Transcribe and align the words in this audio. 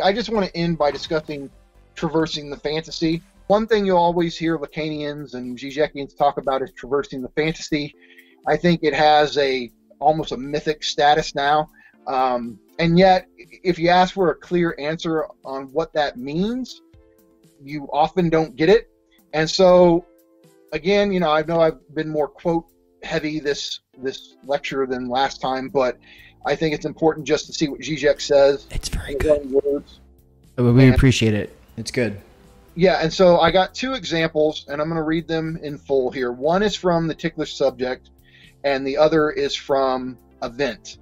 I 0.00 0.12
just 0.12 0.30
want 0.30 0.46
to 0.46 0.56
end 0.56 0.78
by 0.78 0.92
discussing 0.92 1.50
traversing 1.96 2.50
the 2.50 2.56
fantasy. 2.56 3.20
One 3.48 3.66
thing 3.66 3.84
you'll 3.84 3.98
always 3.98 4.36
hear 4.36 4.56
Lacanians 4.56 5.34
and 5.34 5.58
Zizekians 5.58 6.16
talk 6.16 6.38
about 6.38 6.62
is 6.62 6.70
traversing 6.72 7.20
the 7.20 7.30
fantasy. 7.30 7.96
I 8.46 8.56
think 8.56 8.84
it 8.84 8.94
has 8.94 9.36
a 9.38 9.70
almost 9.98 10.30
a 10.30 10.36
mythic 10.36 10.84
status 10.84 11.34
now. 11.34 11.68
Um, 12.06 12.60
and 12.78 12.96
yet, 12.96 13.26
if 13.36 13.76
you 13.76 13.88
ask 13.88 14.14
for 14.14 14.30
a 14.30 14.36
clear 14.36 14.76
answer 14.78 15.26
on 15.44 15.64
what 15.72 15.92
that 15.94 16.16
means, 16.16 16.80
you 17.60 17.88
often 17.92 18.30
don't 18.30 18.54
get 18.54 18.68
it. 18.68 18.88
And 19.32 19.50
so, 19.50 20.06
again, 20.72 21.10
you 21.10 21.18
know, 21.18 21.32
I 21.32 21.42
know 21.42 21.60
I've 21.60 21.94
been 21.94 22.08
more 22.08 22.28
quote 22.28 22.66
heavy 23.02 23.40
this 23.40 23.80
this 24.00 24.36
lecture 24.44 24.86
than 24.86 25.08
last 25.08 25.40
time, 25.40 25.68
but 25.68 25.98
I 26.44 26.54
think 26.54 26.74
it's 26.74 26.86
important 26.86 27.26
just 27.26 27.46
to 27.46 27.52
see 27.52 27.68
what 27.68 27.80
Zizek 27.80 28.20
says. 28.20 28.66
It's 28.70 28.88
very 28.88 29.14
good. 29.14 29.50
Words. 29.50 30.00
We 30.56 30.86
and, 30.86 30.94
appreciate 30.94 31.34
it. 31.34 31.54
It's 31.76 31.90
good. 31.90 32.20
Yeah, 32.74 33.00
and 33.02 33.12
so 33.12 33.40
I 33.40 33.50
got 33.50 33.74
two 33.74 33.94
examples, 33.94 34.64
and 34.68 34.80
I'm 34.80 34.88
going 34.88 34.96
to 34.96 35.02
read 35.02 35.26
them 35.26 35.58
in 35.62 35.78
full 35.78 36.10
here. 36.10 36.32
One 36.32 36.62
is 36.62 36.76
from 36.76 37.06
the 37.06 37.14
ticklish 37.14 37.56
subject, 37.56 38.10
and 38.64 38.86
the 38.86 38.96
other 38.96 39.30
is 39.30 39.54
from 39.54 40.16
Event. 40.42 40.98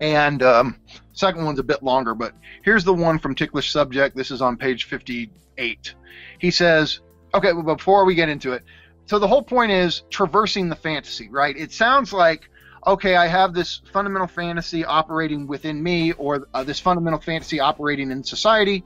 And 0.00 0.42
um, 0.42 0.76
second 1.12 1.44
one's 1.44 1.58
a 1.58 1.64
bit 1.64 1.82
longer, 1.82 2.14
but 2.14 2.34
here's 2.62 2.84
the 2.84 2.94
one 2.94 3.18
from 3.18 3.34
Ticklish 3.34 3.70
Subject. 3.70 4.16
This 4.16 4.30
is 4.30 4.42
on 4.42 4.56
page 4.56 4.84
58. 4.84 5.94
He 6.38 6.50
says, 6.50 7.00
okay, 7.34 7.52
well, 7.52 7.62
before 7.62 8.04
we 8.04 8.14
get 8.14 8.28
into 8.28 8.52
it, 8.52 8.64
so 9.06 9.18
the 9.18 9.28
whole 9.28 9.42
point 9.42 9.72
is 9.72 10.02
traversing 10.10 10.68
the 10.68 10.76
fantasy, 10.76 11.28
right? 11.28 11.56
It 11.56 11.72
sounds 11.72 12.12
like, 12.12 12.48
okay, 12.86 13.16
I 13.16 13.26
have 13.26 13.54
this 13.54 13.80
fundamental 13.92 14.28
fantasy 14.28 14.84
operating 14.84 15.46
within 15.46 15.82
me, 15.82 16.12
or 16.12 16.46
uh, 16.54 16.64
this 16.64 16.80
fundamental 16.80 17.20
fantasy 17.20 17.60
operating 17.60 18.10
in 18.10 18.24
society. 18.24 18.84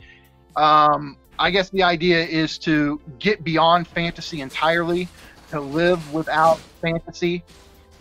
Um, 0.57 1.17
I 1.39 1.51
guess 1.51 1.71
the 1.71 1.83
idea 1.83 2.25
is 2.25 2.59
to 2.59 3.01
get 3.19 3.43
beyond 3.43 3.89
fantasy 3.89 4.41
entirely, 4.41 5.09
to 5.51 5.61
live 5.61 6.13
without 6.13 6.61
fantasy, 6.83 7.45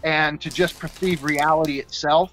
and 0.03 0.39
to 0.41 0.51
just 0.51 0.77
perceive 0.77 1.23
reality 1.23 1.79
itself 1.79 2.31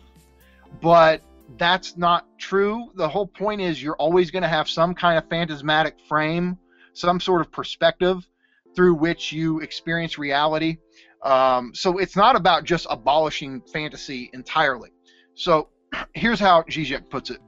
but 0.81 1.23
that's 1.59 1.97
not 1.97 2.27
true. 2.39 2.91
The 2.95 3.09
whole 3.09 3.27
point 3.27 3.61
is 3.61 3.83
you're 3.83 3.97
always 3.97 4.31
going 4.31 4.43
to 4.43 4.49
have 4.49 4.69
some 4.69 4.95
kind 4.95 5.19
of 5.19 5.29
phantasmatic 5.29 5.97
frame, 6.09 6.59
some 6.95 7.21
sort 7.21 7.41
of 7.41 7.51
perspective 7.51 8.27
through 8.75 8.95
which 8.95 9.33
you 9.33 9.61
experience 9.61 10.17
reality. 10.17 10.79
Um, 11.23 11.73
so 11.75 11.99
it's 11.99 12.17
not 12.17 12.37
about 12.37 12.65
just 12.65 12.87
abolishing 12.89 13.61
fantasy 13.61 14.31
entirely. 14.33 14.91
So 15.35 15.69
here's 16.15 16.41
how 16.41 16.63
Zizek 16.63 17.09
puts 17.11 17.31
it 17.31 17.41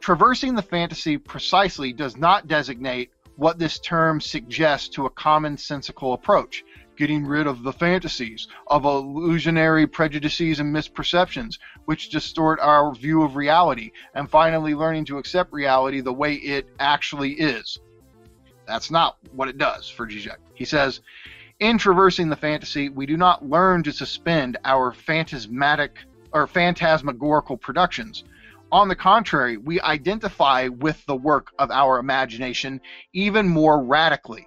Traversing 0.00 0.54
the 0.54 0.62
fantasy 0.62 1.18
precisely 1.18 1.92
does 1.92 2.16
not 2.16 2.46
designate 2.46 3.10
what 3.36 3.58
this 3.58 3.78
term 3.80 4.20
suggests 4.20 4.88
to 4.90 5.06
a 5.06 5.10
commonsensical 5.10 6.14
approach 6.14 6.64
getting 6.96 7.24
rid 7.24 7.46
of 7.46 7.62
the 7.62 7.72
fantasies, 7.72 8.46
of 8.66 8.84
illusionary 8.84 9.86
prejudices 9.86 10.60
and 10.60 10.74
misperceptions, 10.74 11.58
which 11.86 12.10
distort 12.10 12.60
our 12.60 12.94
view 12.94 13.22
of 13.22 13.36
reality, 13.36 13.90
and 14.14 14.28
finally 14.28 14.74
learning 14.74 15.02
to 15.06 15.16
accept 15.16 15.50
reality 15.50 16.02
the 16.02 16.12
way 16.12 16.34
it 16.34 16.68
actually 16.78 17.32
is. 17.32 17.78
That's 18.66 18.90
not 18.90 19.16
what 19.32 19.48
it 19.48 19.56
does 19.56 19.88
for 19.88 20.06
Zizek. 20.06 20.36
He 20.52 20.66
says, 20.66 21.00
in 21.60 21.76
traversing 21.76 22.30
the 22.30 22.36
fantasy, 22.36 22.88
we 22.88 23.06
do 23.06 23.16
not 23.16 23.48
learn 23.48 23.82
to 23.82 23.92
suspend 23.92 24.56
our 24.64 24.92
phantasmatic 24.92 25.98
or 26.32 26.46
phantasmagorical 26.46 27.58
productions. 27.58 28.24
On 28.72 28.88
the 28.88 28.96
contrary, 28.96 29.56
we 29.56 29.80
identify 29.80 30.68
with 30.68 31.04
the 31.06 31.16
work 31.16 31.52
of 31.58 31.70
our 31.70 31.98
imagination 31.98 32.80
even 33.12 33.46
more 33.48 33.84
radically 33.84 34.46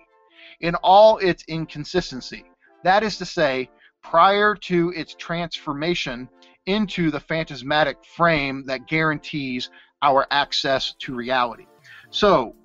in 0.60 0.76
all 0.76 1.18
its 1.18 1.44
inconsistency. 1.48 2.46
That 2.84 3.04
is 3.04 3.18
to 3.18 3.26
say, 3.26 3.70
prior 4.02 4.56
to 4.56 4.92
its 4.96 5.14
transformation 5.14 6.30
into 6.66 7.12
the 7.12 7.20
phantasmatic 7.20 8.04
frame 8.04 8.66
that 8.66 8.88
guarantees 8.88 9.70
our 10.02 10.26
access 10.32 10.94
to 11.00 11.14
reality. 11.14 11.66
So, 12.10 12.56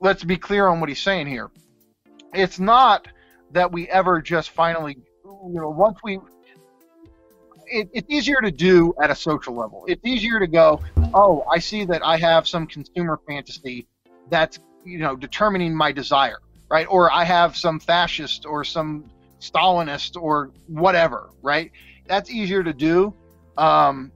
let's 0.00 0.24
be 0.24 0.36
clear 0.36 0.68
on 0.68 0.80
what 0.80 0.88
he's 0.88 1.02
saying 1.02 1.26
here. 1.26 1.50
It's 2.34 2.60
not 2.60 3.08
that 3.52 3.70
we 3.70 3.88
ever 3.88 4.20
just 4.20 4.50
finally, 4.50 4.96
you 5.24 5.60
know, 5.60 5.70
once 5.70 5.98
we, 6.02 6.18
it, 7.66 7.88
it's 7.92 8.08
easier 8.10 8.40
to 8.40 8.50
do 8.50 8.94
at 9.02 9.10
a 9.10 9.14
social 9.14 9.54
level. 9.54 9.84
It's 9.88 10.04
easier 10.04 10.38
to 10.38 10.46
go, 10.46 10.80
oh, 11.14 11.44
I 11.50 11.58
see 11.58 11.84
that 11.86 12.04
I 12.04 12.16
have 12.16 12.46
some 12.46 12.66
consumer 12.66 13.20
fantasy 13.26 13.86
that's, 14.28 14.58
you 14.84 14.98
know, 14.98 15.16
determining 15.16 15.74
my 15.74 15.92
desire 15.92 16.38
right? 16.70 16.86
Or 16.88 17.12
I 17.12 17.24
have 17.24 17.56
some 17.56 17.78
fascist 17.78 18.46
or 18.46 18.64
some 18.64 19.10
Stalinist 19.40 20.20
or 20.20 20.52
whatever, 20.68 21.30
right? 21.42 21.70
That's 22.06 22.30
easier 22.30 22.62
to 22.62 22.72
do 22.72 23.12
um, 23.58 24.12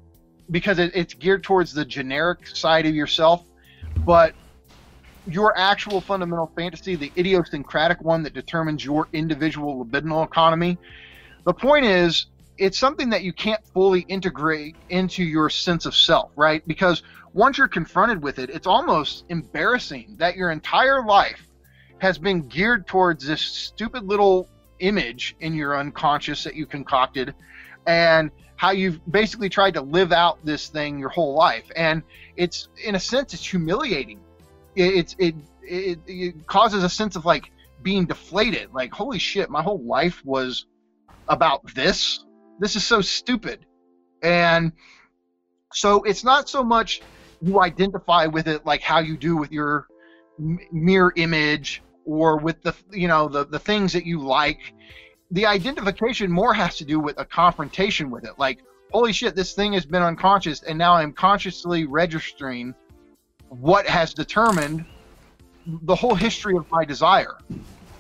because 0.51 0.79
it, 0.79 0.93
it's 0.95 1.15
geared 1.15 1.43
towards 1.43 1.75
the 1.75 1.85
generic 1.85 2.47
side 2.47 2.87
of 2.87 2.95
yourself. 2.95 3.45
But 3.99 4.35
your 5.27 5.57
actual 5.57 6.01
fundamental 6.01 6.53
fantasy, 6.57 6.97
the 6.97 7.13
idiosyncratic 7.17 8.01
one 8.03 8.23
that 8.23 8.35
determines 8.35 8.85
your 8.85 9.09
individual 9.13 9.85
libidinal 9.85 10.25
economy, 10.25 10.79
the 11.45 11.55
point 11.55 11.85
is 11.85 12.27
it's 12.59 12.79
something 12.79 13.11
that 13.11 13.23
you 13.23 13.33
can't 13.33 13.61
fully 13.73 14.01
integrate 14.03 14.77
into 14.89 15.25
your 15.25 15.51
sense 15.51 15.87
of 15.87 15.95
self, 15.95 16.31
right? 16.37 16.63
Because 16.67 17.03
once 17.33 17.59
you're 17.59 17.69
confronted 17.69 18.23
with 18.23 18.39
it, 18.39 18.51
it's 18.51 18.67
almost 18.67 19.25
embarrassing 19.29 20.17
that 20.19 20.37
your 20.37 20.51
entire 20.51 21.05
life 21.05 21.49
has 21.99 22.19
been 22.19 22.47
geared 22.49 22.87
towards 22.87 23.27
this 23.27 23.41
stupid 23.41 24.05
little 24.05 24.49
image 24.81 25.35
in 25.41 25.55
your 25.55 25.77
unconscious 25.79 26.45
that 26.45 26.55
you 26.55 26.67
concocted 26.67 27.35
and 27.87 28.31
how 28.57 28.71
you've 28.71 29.01
basically 29.11 29.49
tried 29.49 29.75
to 29.75 29.83
live 29.83 30.13
out 30.13 30.39
this 30.45 30.69
thing 30.69 30.99
your 30.99 31.09
whole 31.09 31.35
life 31.35 31.65
and 31.77 32.03
it's 32.37 32.69
in 32.85 32.95
a 32.95 33.01
sense 33.01 33.35
it's 33.35 33.49
humiliating 33.49 34.21
it, 34.77 35.15
it, 35.19 35.35
it 35.63 35.99
it 36.07 36.47
causes 36.47 36.85
a 36.85 36.89
sense 36.89 37.17
of 37.17 37.25
like 37.25 37.51
being 37.83 38.07
deflated. 38.07 38.71
Like 38.73 38.93
holy 38.93 39.19
shit 39.19 39.51
my 39.51 39.63
whole 39.63 39.83
life 39.85 40.23
was 40.25 40.67
about 41.29 41.75
this. 41.75 42.25
This 42.59 42.77
is 42.77 42.85
so 42.85 43.01
stupid. 43.01 43.67
And 44.23 44.73
so 45.73 46.03
it's 46.03 46.25
not 46.25 46.49
so 46.49 46.63
much 46.63 47.03
you 47.43 47.61
identify 47.61 48.27
with 48.27 48.49
it 48.49 48.65
like 48.65 48.81
how 48.81 49.01
you 49.01 49.17
do 49.17 49.37
with 49.37 49.53
your 49.53 49.87
mirror 50.73 51.13
image 51.17 51.83
or 52.05 52.39
with 52.39 52.63
the 52.63 52.75
you 52.91 53.09
know 53.09 53.29
the 53.29 53.45
the 53.45 53.59
things 53.59 53.93
that 53.93 54.07
you 54.07 54.21
like. 54.21 54.75
The 55.31 55.47
identification 55.47 56.31
more 56.31 56.55
has 56.55 56.77
to 56.77 56.85
do 56.85 57.01
with 57.01 57.19
a 57.19 57.25
confrontation 57.25 58.11
with 58.11 58.25
it. 58.25 58.39
Like 58.39 58.61
holy 58.95 59.13
shit 59.13 59.35
this 59.35 59.55
thing 59.55 59.73
has 59.73 59.85
been 59.85 60.03
unconscious 60.03 60.63
and 60.63 60.79
now 60.79 60.95
i'm 60.95 61.13
consciously 61.13 61.85
registering 61.85 62.73
what 63.61 63.87
has 63.87 64.15
determined 64.15 64.85
the 65.67 65.95
whole 65.95 66.15
history 66.15 66.57
of 66.57 66.71
my 66.71 66.85
desire. 66.85 67.37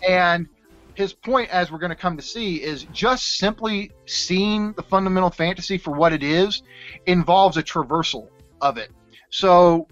And 0.07 0.49
his 0.95 1.13
point 1.13 1.51
as 1.51 1.73
we're 1.73 1.79
going 1.79 1.91
to 1.91 1.97
come 1.97 2.17
to 2.17 2.23
see 2.23 2.63
is 2.63 2.85
just 2.93 3.39
simply 3.39 3.91
seeing 4.07 4.73
the 4.73 4.83
fundamental 4.83 5.31
fantasy 5.31 5.79
for 5.79 5.93
what 5.93 6.13
it 6.13 6.23
is 6.23 6.63
involves 7.07 7.57
a 7.57 7.63
traversal 7.63 8.29
of 8.61 8.79
it. 8.79 8.91
So 9.31 9.89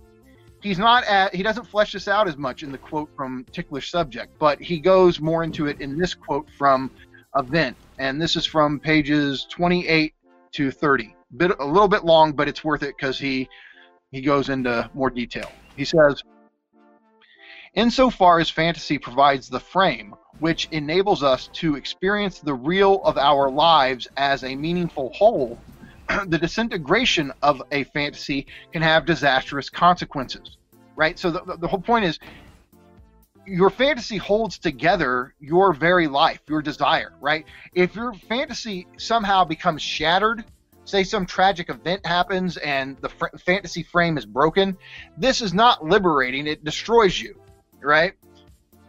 he's 0.62 0.78
not 0.78 1.04
at 1.04 1.34
he 1.34 1.42
doesn't 1.42 1.64
flesh 1.64 1.92
this 1.92 2.06
out 2.06 2.28
as 2.28 2.36
much 2.36 2.62
in 2.62 2.70
the 2.70 2.78
quote 2.78 3.10
from 3.16 3.44
ticklish 3.50 3.90
subject 3.90 4.38
but 4.38 4.60
he 4.60 4.78
goes 4.78 5.18
more 5.20 5.42
into 5.42 5.66
it 5.66 5.80
in 5.80 5.98
this 5.98 6.14
quote 6.14 6.48
from 6.56 6.90
event. 7.36 7.76
And 7.98 8.20
this 8.20 8.36
is 8.36 8.46
from 8.46 8.78
pages 8.78 9.46
28 9.50 10.14
to 10.52 10.70
30 10.70 11.16
bit 11.36 11.50
a 11.58 11.64
little 11.64 11.88
bit 11.88 12.04
long 12.04 12.32
but 12.32 12.46
it's 12.46 12.62
worth 12.62 12.82
it 12.82 12.94
because 12.96 13.18
he 13.18 13.48
he 14.12 14.20
goes 14.20 14.48
into 14.48 14.88
more 14.94 15.10
detail 15.10 15.50
he 15.76 15.84
says 15.84 16.22
insofar 17.74 18.38
as 18.38 18.48
fantasy 18.48 18.98
provides 18.98 19.48
the 19.48 19.60
frame 19.60 20.14
which 20.38 20.68
enables 20.70 21.22
us 21.22 21.48
to 21.48 21.76
experience 21.76 22.38
the 22.38 22.54
real 22.54 23.02
of 23.04 23.18
our 23.18 23.50
lives 23.50 24.08
as 24.16 24.44
a 24.44 24.54
meaningful 24.54 25.12
whole 25.12 25.58
the 26.26 26.38
disintegration 26.38 27.32
of 27.42 27.62
a 27.72 27.84
fantasy 27.84 28.46
can 28.72 28.82
have 28.82 29.06
disastrous 29.06 29.70
consequences, 29.70 30.56
right? 30.96 31.18
So 31.18 31.30
the, 31.30 31.56
the 31.56 31.68
whole 31.68 31.80
point 31.80 32.04
is 32.04 32.18
your 33.46 33.70
fantasy 33.70 34.16
holds 34.16 34.58
together 34.58 35.34
your 35.40 35.72
very 35.72 36.06
life, 36.06 36.40
your 36.48 36.62
desire, 36.62 37.12
right? 37.20 37.44
If 37.74 37.94
your 37.94 38.12
fantasy 38.14 38.86
somehow 38.98 39.44
becomes 39.44 39.82
shattered, 39.82 40.44
say 40.84 41.04
some 41.04 41.26
tragic 41.26 41.68
event 41.70 42.04
happens 42.04 42.56
and 42.56 42.96
the 43.00 43.08
fr- 43.08 43.36
fantasy 43.38 43.82
frame 43.82 44.18
is 44.18 44.26
broken, 44.26 44.76
this 45.16 45.40
is 45.40 45.54
not 45.54 45.84
liberating, 45.84 46.46
it 46.46 46.64
destroys 46.64 47.20
you, 47.20 47.40
right? 47.82 48.14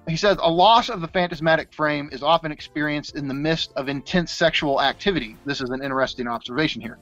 He 0.08 0.18
says 0.18 0.38
a 0.42 0.52
loss 0.52 0.90
of 0.90 1.02
the 1.02 1.08
phantasmatic 1.08 1.74
frame 1.74 2.10
is 2.12 2.24
often 2.24 2.52
experienced 2.52 3.16
in 3.16 3.28
the 3.28 3.34
midst 3.34 3.72
of 3.76 3.88
intense 3.88 4.32
sexual 4.32 4.82
activity. 4.82 5.38
This 5.46 5.62
is 5.62 5.70
an 5.70 5.82
interesting 5.82 6.28
observation 6.28 6.82
here. 6.82 7.00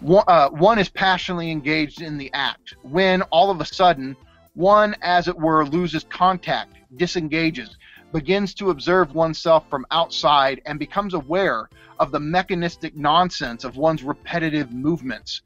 one, 0.00 0.24
uh, 0.26 0.48
one 0.48 0.78
is 0.78 0.88
passionately 0.88 1.50
engaged 1.50 2.00
in 2.00 2.16
the 2.16 2.30
act 2.32 2.74
when 2.82 3.22
all 3.22 3.50
of 3.50 3.60
a 3.60 3.66
sudden 3.66 4.16
one 4.54 4.96
as 5.02 5.28
it 5.28 5.36
were 5.36 5.66
loses 5.66 6.04
contact 6.04 6.72
disengages 6.96 7.76
begins 8.12 8.54
to 8.54 8.70
observe 8.70 9.14
oneself 9.14 9.68
from 9.68 9.86
outside 9.90 10.60
and 10.66 10.78
becomes 10.78 11.14
aware 11.14 11.68
of 11.98 12.12
the 12.12 12.20
mechanistic 12.20 12.96
nonsense 12.96 13.64
of 13.64 13.76
one's 13.76 14.02
repetitive 14.02 14.72
movements. 14.72 15.42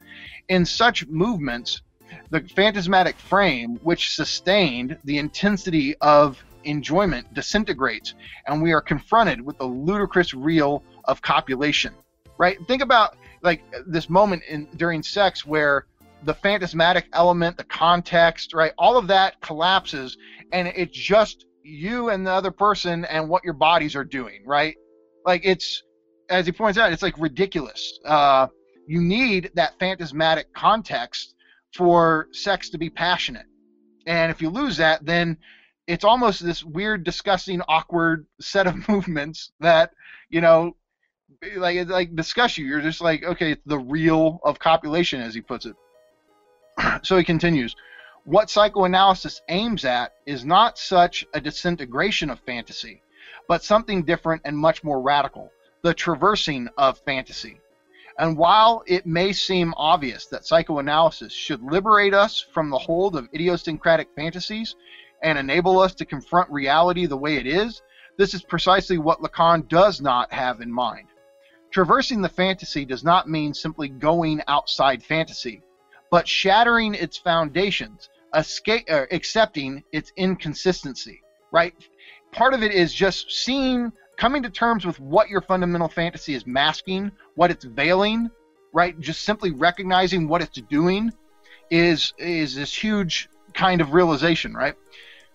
In 0.48 0.64
such 0.64 1.06
movements 1.06 1.82
the 2.30 2.40
phantasmatic 2.56 3.16
frame 3.16 3.76
which 3.82 4.14
sustained 4.14 4.98
the 5.04 5.18
intensity 5.18 5.94
of 6.00 6.42
enjoyment 6.64 7.32
disintegrates 7.34 8.14
and 8.46 8.60
we 8.60 8.72
are 8.72 8.80
confronted 8.80 9.40
with 9.40 9.56
the 9.58 9.64
ludicrous 9.64 10.34
real 10.34 10.82
of 11.04 11.22
copulation 11.22 11.94
right? 12.38 12.58
Think 12.66 12.82
about 12.82 13.16
like 13.42 13.62
this 13.86 14.08
moment 14.08 14.42
in 14.48 14.66
during 14.76 15.02
sex 15.02 15.46
where 15.46 15.86
the 16.24 16.34
phantasmatic 16.34 17.06
element 17.12 17.56
the 17.56 17.64
context 17.64 18.54
right? 18.54 18.72
All 18.78 18.96
of 18.96 19.06
that 19.08 19.40
collapses 19.40 20.16
and 20.52 20.68
it's 20.68 20.96
just 20.96 21.46
you 21.62 22.10
and 22.10 22.26
the 22.26 22.30
other 22.30 22.50
person 22.50 23.04
and 23.04 23.28
what 23.28 23.44
your 23.44 23.54
bodies 23.54 23.94
are 23.94 24.04
doing 24.04 24.42
right 24.46 24.76
like 25.24 25.42
it's 25.44 25.82
as 26.28 26.46
he 26.46 26.52
points 26.52 26.78
out 26.78 26.92
it's 26.92 27.02
like 27.02 27.18
ridiculous 27.18 27.98
uh, 28.04 28.46
you 28.86 29.00
need 29.00 29.50
that 29.54 29.78
phantasmatic 29.78 30.52
context 30.54 31.34
for 31.74 32.28
sex 32.32 32.70
to 32.70 32.78
be 32.78 32.90
passionate 32.90 33.46
and 34.06 34.30
if 34.30 34.40
you 34.40 34.48
lose 34.48 34.76
that 34.76 35.04
then 35.04 35.36
it's 35.90 36.04
almost 36.04 36.44
this 36.44 36.62
weird, 36.62 37.02
disgusting, 37.02 37.60
awkward 37.66 38.26
set 38.40 38.68
of 38.68 38.76
movements 38.88 39.50
that 39.58 39.90
you 40.28 40.40
know, 40.40 40.76
like 41.56 41.88
like 41.88 42.14
disgust 42.14 42.58
you. 42.58 42.64
You're 42.64 42.80
just 42.80 43.00
like, 43.00 43.24
okay, 43.24 43.52
it's 43.52 43.62
the 43.66 43.78
real 43.78 44.38
of 44.44 44.58
copulation, 44.58 45.20
as 45.20 45.34
he 45.34 45.40
puts 45.40 45.66
it. 45.66 45.74
so 47.02 47.16
he 47.16 47.24
continues. 47.24 47.74
What 48.24 48.50
psychoanalysis 48.50 49.40
aims 49.48 49.84
at 49.84 50.12
is 50.26 50.44
not 50.44 50.78
such 50.78 51.24
a 51.32 51.40
disintegration 51.40 52.28
of 52.28 52.38
fantasy, 52.40 53.02
but 53.48 53.64
something 53.64 54.04
different 54.04 54.42
and 54.44 54.56
much 54.56 54.84
more 54.84 55.00
radical 55.00 55.50
the 55.82 55.94
traversing 55.94 56.68
of 56.76 56.98
fantasy. 56.98 57.58
And 58.18 58.36
while 58.36 58.82
it 58.86 59.06
may 59.06 59.32
seem 59.32 59.72
obvious 59.78 60.26
that 60.26 60.44
psychoanalysis 60.44 61.32
should 61.32 61.62
liberate 61.62 62.12
us 62.12 62.38
from 62.38 62.68
the 62.68 62.78
hold 62.78 63.16
of 63.16 63.28
idiosyncratic 63.34 64.08
fantasies, 64.14 64.76
and 65.22 65.38
enable 65.38 65.78
us 65.78 65.94
to 65.94 66.04
confront 66.04 66.50
reality 66.50 67.06
the 67.06 67.16
way 67.16 67.36
it 67.36 67.46
is, 67.46 67.80
this 68.18 68.34
is 68.34 68.42
precisely 68.42 68.98
what 68.98 69.20
Lacan 69.22 69.66
does 69.68 70.02
not 70.02 70.30
have 70.32 70.60
in 70.60 70.70
mind. 70.70 71.08
Traversing 71.70 72.20
the 72.20 72.28
fantasy 72.28 72.84
does 72.84 73.04
not 73.04 73.28
mean 73.28 73.54
simply 73.54 73.88
going 73.88 74.42
outside 74.48 75.02
fantasy, 75.02 75.62
but 76.10 76.26
shattering 76.26 76.94
its 76.94 77.16
foundations, 77.16 78.08
escape, 78.34 78.88
accepting 78.88 79.82
its 79.92 80.12
inconsistency, 80.16 81.22
right? 81.52 81.74
Part 82.32 82.54
of 82.54 82.62
it 82.62 82.72
is 82.72 82.92
just 82.92 83.30
seeing, 83.30 83.92
coming 84.16 84.42
to 84.42 84.50
terms 84.50 84.86
with 84.86 85.00
what 85.00 85.28
your 85.28 85.40
fundamental 85.40 85.88
fantasy 85.88 86.34
is 86.34 86.46
masking, 86.46 87.10
what 87.34 87.50
it's 87.50 87.64
veiling, 87.64 88.30
right? 88.72 88.98
Just 89.00 89.22
simply 89.22 89.50
recognizing 89.50 90.28
what 90.28 90.42
it's 90.42 90.60
doing 90.62 91.12
is 91.70 92.12
is 92.18 92.54
this 92.54 92.74
huge 92.74 93.28
kind 93.54 93.80
of 93.80 93.94
realization, 93.94 94.54
right? 94.54 94.74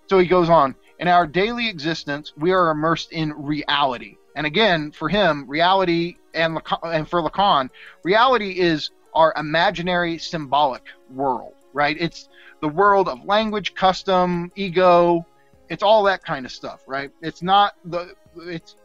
So 0.07 0.19
he 0.19 0.27
goes 0.27 0.49
on, 0.49 0.75
in 0.99 1.07
our 1.07 1.27
daily 1.27 1.67
existence, 1.67 2.33
we 2.37 2.51
are 2.51 2.69
immersed 2.69 3.11
in 3.11 3.33
reality. 3.33 4.17
And 4.35 4.45
again, 4.45 4.91
for 4.91 5.09
him, 5.09 5.49
reality 5.49 6.15
and, 6.33 6.57
Lacan, 6.57 6.93
and 6.93 7.09
for 7.09 7.21
Lacan, 7.21 7.69
reality 8.03 8.59
is 8.59 8.91
our 9.15 9.33
imaginary 9.37 10.17
symbolic 10.17 10.83
world, 11.09 11.53
right? 11.73 11.97
It's 11.99 12.29
the 12.61 12.69
world 12.69 13.07
of 13.07 13.25
language, 13.25 13.73
custom, 13.73 14.51
ego, 14.55 15.25
it's 15.69 15.83
all 15.83 16.03
that 16.03 16.23
kind 16.23 16.45
of 16.45 16.51
stuff, 16.51 16.81
right? 16.85 17.11
It's 17.21 17.41
not 17.41 17.75
the 17.85 18.15
it's 18.37 18.75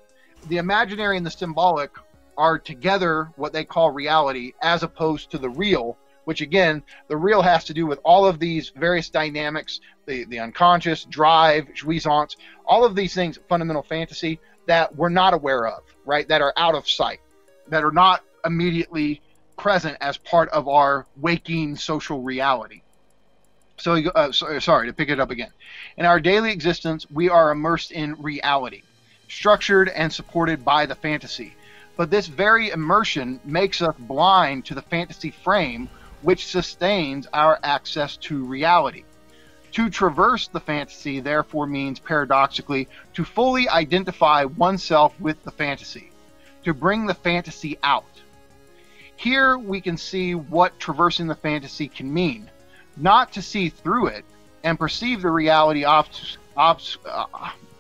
the 0.49 0.57
imaginary 0.57 1.17
and 1.17 1.27
the 1.27 1.31
symbolic 1.31 1.91
are 2.39 2.59
together 2.59 3.31
what 3.37 3.53
they 3.53 3.65
call 3.65 3.91
reality 3.91 4.53
as 4.63 4.83
opposed 4.83 5.31
to 5.33 5.39
the 5.39 5.51
real 5.51 5.99
which 6.25 6.43
again, 6.43 6.83
the 7.09 7.17
real 7.17 7.43
has 7.43 7.65
to 7.65 7.75
do 7.75 7.87
with 7.87 7.99
all 8.05 8.27
of 8.27 8.39
these 8.39 8.71
various 8.77 9.11
dynamics, 9.11 9.81
the, 10.07 10.25
the 10.27 10.39
unconscious, 10.39 11.05
drive, 11.05 11.67
jouissance, 11.75 12.37
all 12.67 12.85
of 12.85 12.95
these 12.95 13.15
things, 13.15 13.39
fundamental 13.49 13.83
fantasy, 13.83 14.39
that 14.67 14.95
we're 14.95 15.09
not 15.09 15.35
aware 15.35 15.67
of, 15.67 15.83
right? 16.05 16.29
That 16.29 16.41
are 16.41 16.53
out 16.57 16.75
of 16.75 16.89
sight, 16.89 17.21
that 17.69 17.83
are 17.83 17.91
not 17.91 18.23
immediately 18.45 19.21
present 19.61 19.99
as 20.01 20.17
part 20.17 20.49
of 20.49 20.69
our 20.69 21.07
waking 21.19 21.77
social 21.77 22.23
reality. 22.23 22.81
So, 23.77 23.95
uh, 23.95 24.33
sorry 24.33 24.87
to 24.87 24.93
pick 24.95 25.11
it 25.11 25.21
up 25.21 25.31
again. 25.31 25.53
In 25.99 26.07
our 26.07 26.19
daily 26.19 26.51
existence, 26.51 27.07
we 27.11 27.29
are 27.29 27.51
immersed 27.51 27.93
in 27.93 28.15
reality, 28.23 28.83
structured 29.29 29.91
and 29.91 30.11
supported 30.11 30.65
by 30.65 30.87
the 30.87 30.95
fantasy. 30.95 31.55
But 31.99 32.11
this 32.11 32.27
very 32.27 32.71
immersion 32.71 33.39
makes 33.45 33.83
us 33.83 33.95
blind 33.99 34.65
to 34.67 34.75
the 34.75 34.83
fantasy 34.83 35.31
frame 35.31 35.91
which 36.23 36.47
sustains 36.47 37.27
our 37.35 37.59
access 37.63 38.17
to 38.17 38.45
reality. 38.45 39.05
To 39.73 39.91
traverse 39.91 40.49
the 40.49 40.61
fantasy, 40.61 41.21
therefore, 41.21 41.67
means 41.67 41.99
paradoxically 41.99 42.89
to 43.13 43.25
fully 43.25 43.69
identify 43.69 44.45
oneself 44.45 45.19
with 45.21 45.43
the 45.45 45.51
fantasy, 45.51 46.11
to 46.65 46.73
bring 46.73 47.07
the 47.07 47.15
fantasy 47.15 47.79
out. 47.83 48.05
Here 49.21 49.59
we 49.59 49.83
can 49.83 49.99
see 49.99 50.35
what 50.35 50.81
traversing 50.81 51.27
the 51.27 51.35
fantasy 51.35 51.89
can 51.89 52.11
mean 52.11 52.51
not 52.97 53.31
to 53.35 53.43
see 53.43 53.69
through 53.69 54.07
it 54.07 54.25
and 54.65 54.79
perceive 54.79 55.21
the 55.21 55.29
reality 55.29 55.85
uh, 55.85 56.07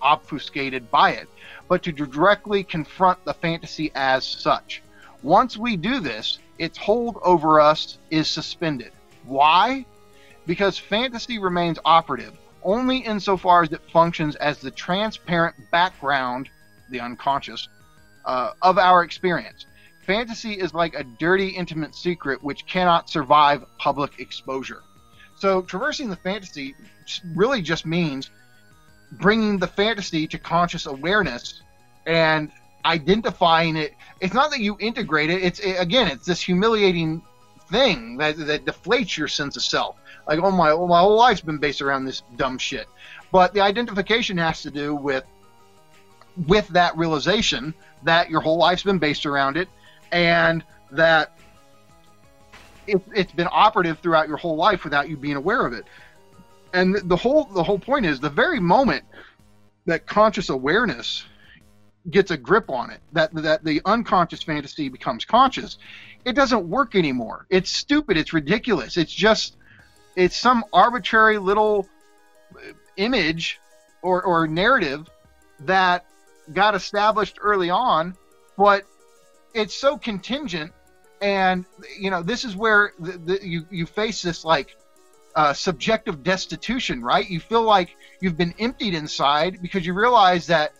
obfuscated 0.02 0.90
by 0.90 1.12
it, 1.12 1.30
but 1.66 1.82
to 1.84 1.92
directly 1.92 2.62
confront 2.62 3.24
the 3.24 3.32
fantasy 3.32 3.90
as 3.94 4.22
such. 4.22 4.82
Once 5.22 5.56
we 5.56 5.78
do 5.78 6.00
this, 6.00 6.40
its 6.58 6.76
hold 6.76 7.16
over 7.22 7.58
us 7.58 7.96
is 8.10 8.28
suspended. 8.28 8.92
Why? 9.24 9.86
Because 10.46 10.76
fantasy 10.76 11.38
remains 11.38 11.78
operative 11.86 12.36
only 12.62 12.98
insofar 12.98 13.62
as 13.62 13.72
it 13.72 13.80
functions 13.90 14.36
as 14.36 14.58
the 14.58 14.70
transparent 14.70 15.56
background, 15.70 16.50
the 16.90 17.00
unconscious, 17.00 17.66
uh, 18.26 18.52
of 18.60 18.76
our 18.76 19.02
experience. 19.02 19.64
Fantasy 20.10 20.54
is 20.54 20.74
like 20.74 20.96
a 20.96 21.04
dirty, 21.04 21.50
intimate 21.50 21.94
secret 21.94 22.42
which 22.42 22.66
cannot 22.66 23.08
survive 23.08 23.64
public 23.78 24.18
exposure. 24.18 24.82
So, 25.36 25.62
traversing 25.62 26.10
the 26.10 26.16
fantasy 26.16 26.74
really 27.36 27.62
just 27.62 27.86
means 27.86 28.28
bringing 29.12 29.60
the 29.60 29.68
fantasy 29.68 30.26
to 30.26 30.36
conscious 30.36 30.86
awareness 30.86 31.62
and 32.06 32.50
identifying 32.84 33.76
it. 33.76 33.94
It's 34.20 34.34
not 34.34 34.50
that 34.50 34.58
you 34.58 34.76
integrate 34.80 35.30
it. 35.30 35.44
It's 35.44 35.60
it, 35.60 35.76
again, 35.78 36.08
it's 36.08 36.26
this 36.26 36.40
humiliating 36.40 37.22
thing 37.68 38.16
that 38.16 38.36
that 38.48 38.64
deflates 38.64 39.16
your 39.16 39.28
sense 39.28 39.56
of 39.56 39.62
self. 39.62 39.94
Like, 40.26 40.40
oh 40.40 40.50
my, 40.50 40.74
my 40.74 40.98
whole 40.98 41.16
life's 41.16 41.40
been 41.40 41.58
based 41.58 41.82
around 41.82 42.04
this 42.04 42.24
dumb 42.34 42.58
shit. 42.58 42.88
But 43.30 43.54
the 43.54 43.60
identification 43.60 44.38
has 44.38 44.62
to 44.62 44.72
do 44.72 44.92
with 44.92 45.22
with 46.48 46.66
that 46.70 46.96
realization 46.96 47.74
that 48.02 48.28
your 48.28 48.40
whole 48.40 48.58
life's 48.58 48.82
been 48.82 48.98
based 48.98 49.24
around 49.24 49.56
it, 49.56 49.68
and 50.12 50.64
that 50.90 51.38
it, 52.86 53.00
it's 53.14 53.32
been 53.32 53.48
operative 53.50 53.98
throughout 54.00 54.28
your 54.28 54.36
whole 54.36 54.56
life 54.56 54.84
without 54.84 55.08
you 55.08 55.16
being 55.16 55.36
aware 55.36 55.64
of 55.66 55.72
it. 55.72 55.84
And 56.72 56.96
the 57.08 57.16
whole 57.16 57.44
the 57.44 57.62
whole 57.62 57.78
point 57.78 58.06
is 58.06 58.20
the 58.20 58.30
very 58.30 58.60
moment 58.60 59.04
that 59.86 60.06
conscious 60.06 60.48
awareness 60.50 61.24
gets 62.08 62.30
a 62.30 62.36
grip 62.36 62.70
on 62.70 62.90
it, 62.90 63.00
that 63.12 63.34
that 63.34 63.64
the 63.64 63.82
unconscious 63.84 64.42
fantasy 64.42 64.88
becomes 64.88 65.24
conscious, 65.24 65.78
it 66.24 66.34
doesn't 66.34 66.68
work 66.68 66.94
anymore. 66.94 67.46
It's 67.50 67.70
stupid. 67.70 68.16
It's 68.16 68.32
ridiculous. 68.32 68.96
It's 68.96 69.12
just 69.12 69.56
it's 70.16 70.36
some 70.36 70.64
arbitrary 70.72 71.38
little 71.38 71.88
uh, 72.54 72.72
image 72.96 73.60
or, 74.02 74.22
or 74.22 74.46
narrative 74.46 75.08
that 75.60 76.06
got 76.52 76.74
established 76.74 77.38
early 77.40 77.70
on, 77.70 78.16
but 78.56 78.84
it's 79.54 79.74
so 79.74 79.96
contingent. 79.96 80.72
And 81.22 81.64
you 81.98 82.10
know, 82.10 82.22
this 82.22 82.44
is 82.44 82.56
where 82.56 82.92
the, 82.98 83.12
the, 83.18 83.46
you 83.46 83.66
you 83.70 83.86
face 83.86 84.22
this 84.22 84.44
like 84.44 84.76
uh, 85.36 85.52
subjective 85.52 86.22
destitution, 86.22 87.02
right? 87.02 87.28
You 87.28 87.40
feel 87.40 87.62
like 87.62 87.96
you've 88.20 88.36
been 88.36 88.54
emptied 88.58 88.94
inside 88.94 89.60
because 89.62 89.86
you 89.86 89.94
realize 89.94 90.46
that 90.46 90.72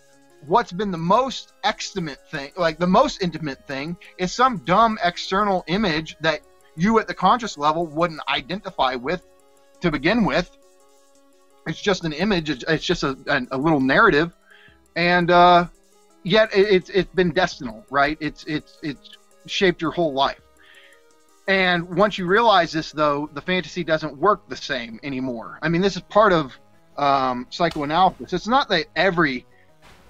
what's 0.46 0.72
been 0.72 0.90
the 0.90 0.98
most 0.98 1.52
extimate 1.64 2.18
thing, 2.30 2.52
like 2.56 2.78
the 2.78 2.86
most 2.86 3.22
intimate 3.22 3.66
thing, 3.66 3.96
is 4.18 4.32
some 4.32 4.58
dumb 4.58 4.98
external 5.04 5.64
image 5.66 6.16
that 6.20 6.40
you 6.76 6.98
at 6.98 7.06
the 7.06 7.14
conscious 7.14 7.58
level 7.58 7.86
wouldn't 7.86 8.20
identify 8.28 8.94
with 8.94 9.22
to 9.80 9.90
begin 9.90 10.24
with. 10.24 10.50
It's 11.66 11.80
just 11.80 12.04
an 12.04 12.12
image. 12.12 12.50
It's 12.50 12.84
just 12.84 13.02
a, 13.02 13.16
a 13.50 13.58
little 13.58 13.80
narrative, 13.80 14.32
and 14.96 15.30
uh, 15.30 15.66
yet 16.22 16.50
it's 16.52 16.90
it's 16.90 17.12
been 17.14 17.32
destinal, 17.32 17.84
right? 17.90 18.16
It's 18.20 18.44
it's 18.44 18.78
it's 18.82 19.10
shaped 19.46 19.82
your 19.82 19.92
whole 19.92 20.12
life. 20.12 20.40
And 21.48 21.96
once 21.96 22.16
you 22.16 22.26
realize 22.26 22.70
this, 22.70 22.92
though, 22.92 23.28
the 23.32 23.40
fantasy 23.40 23.82
doesn't 23.82 24.16
work 24.16 24.48
the 24.48 24.56
same 24.56 25.00
anymore. 25.02 25.58
I 25.62 25.68
mean, 25.68 25.80
this 25.80 25.96
is 25.96 26.02
part 26.02 26.32
of 26.32 26.56
um, 26.96 27.46
psychoanalysis. 27.50 28.32
It's 28.32 28.46
not 28.46 28.68
that 28.68 28.86
every 28.94 29.46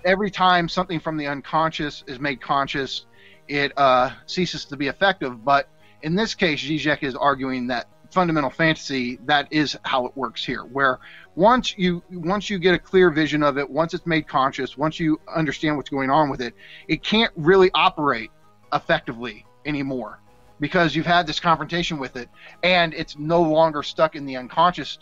every 0.04 0.30
time 0.30 0.68
something 0.68 1.00
from 1.00 1.16
the 1.16 1.26
unconscious 1.26 2.04
is 2.06 2.18
made 2.20 2.40
conscious, 2.40 3.06
it 3.48 3.72
uh, 3.76 4.10
ceases 4.26 4.64
to 4.66 4.76
be 4.76 4.88
effective. 4.88 5.44
But 5.44 5.68
in 6.02 6.14
this 6.14 6.34
case, 6.34 6.62
Zizek 6.62 7.02
is 7.02 7.14
arguing 7.14 7.68
that 7.68 7.88
fundamental 8.10 8.50
fantasy 8.50 9.18
that 9.24 9.46
is 9.50 9.78
how 9.84 10.06
it 10.06 10.16
works 10.16 10.44
here 10.44 10.62
where 10.62 10.98
once 11.36 11.76
you 11.78 12.02
once 12.10 12.50
you 12.50 12.58
get 12.58 12.74
a 12.74 12.78
clear 12.78 13.10
vision 13.10 13.42
of 13.42 13.56
it 13.56 13.68
once 13.68 13.94
it's 13.94 14.06
made 14.06 14.26
conscious 14.26 14.76
once 14.76 14.98
you 14.98 15.20
understand 15.34 15.76
what's 15.76 15.90
going 15.90 16.10
on 16.10 16.28
with 16.28 16.40
it 16.40 16.54
it 16.88 17.02
can't 17.02 17.32
really 17.36 17.70
operate 17.74 18.30
effectively 18.72 19.44
anymore 19.64 20.20
because 20.58 20.94
you've 20.94 21.06
had 21.06 21.26
this 21.26 21.38
confrontation 21.38 21.98
with 21.98 22.16
it 22.16 22.28
and 22.62 22.92
it's 22.94 23.16
no 23.16 23.40
longer 23.40 23.82
stuck 23.82 24.16
in 24.16 24.26
the 24.26 24.36
unconscious 24.36 24.98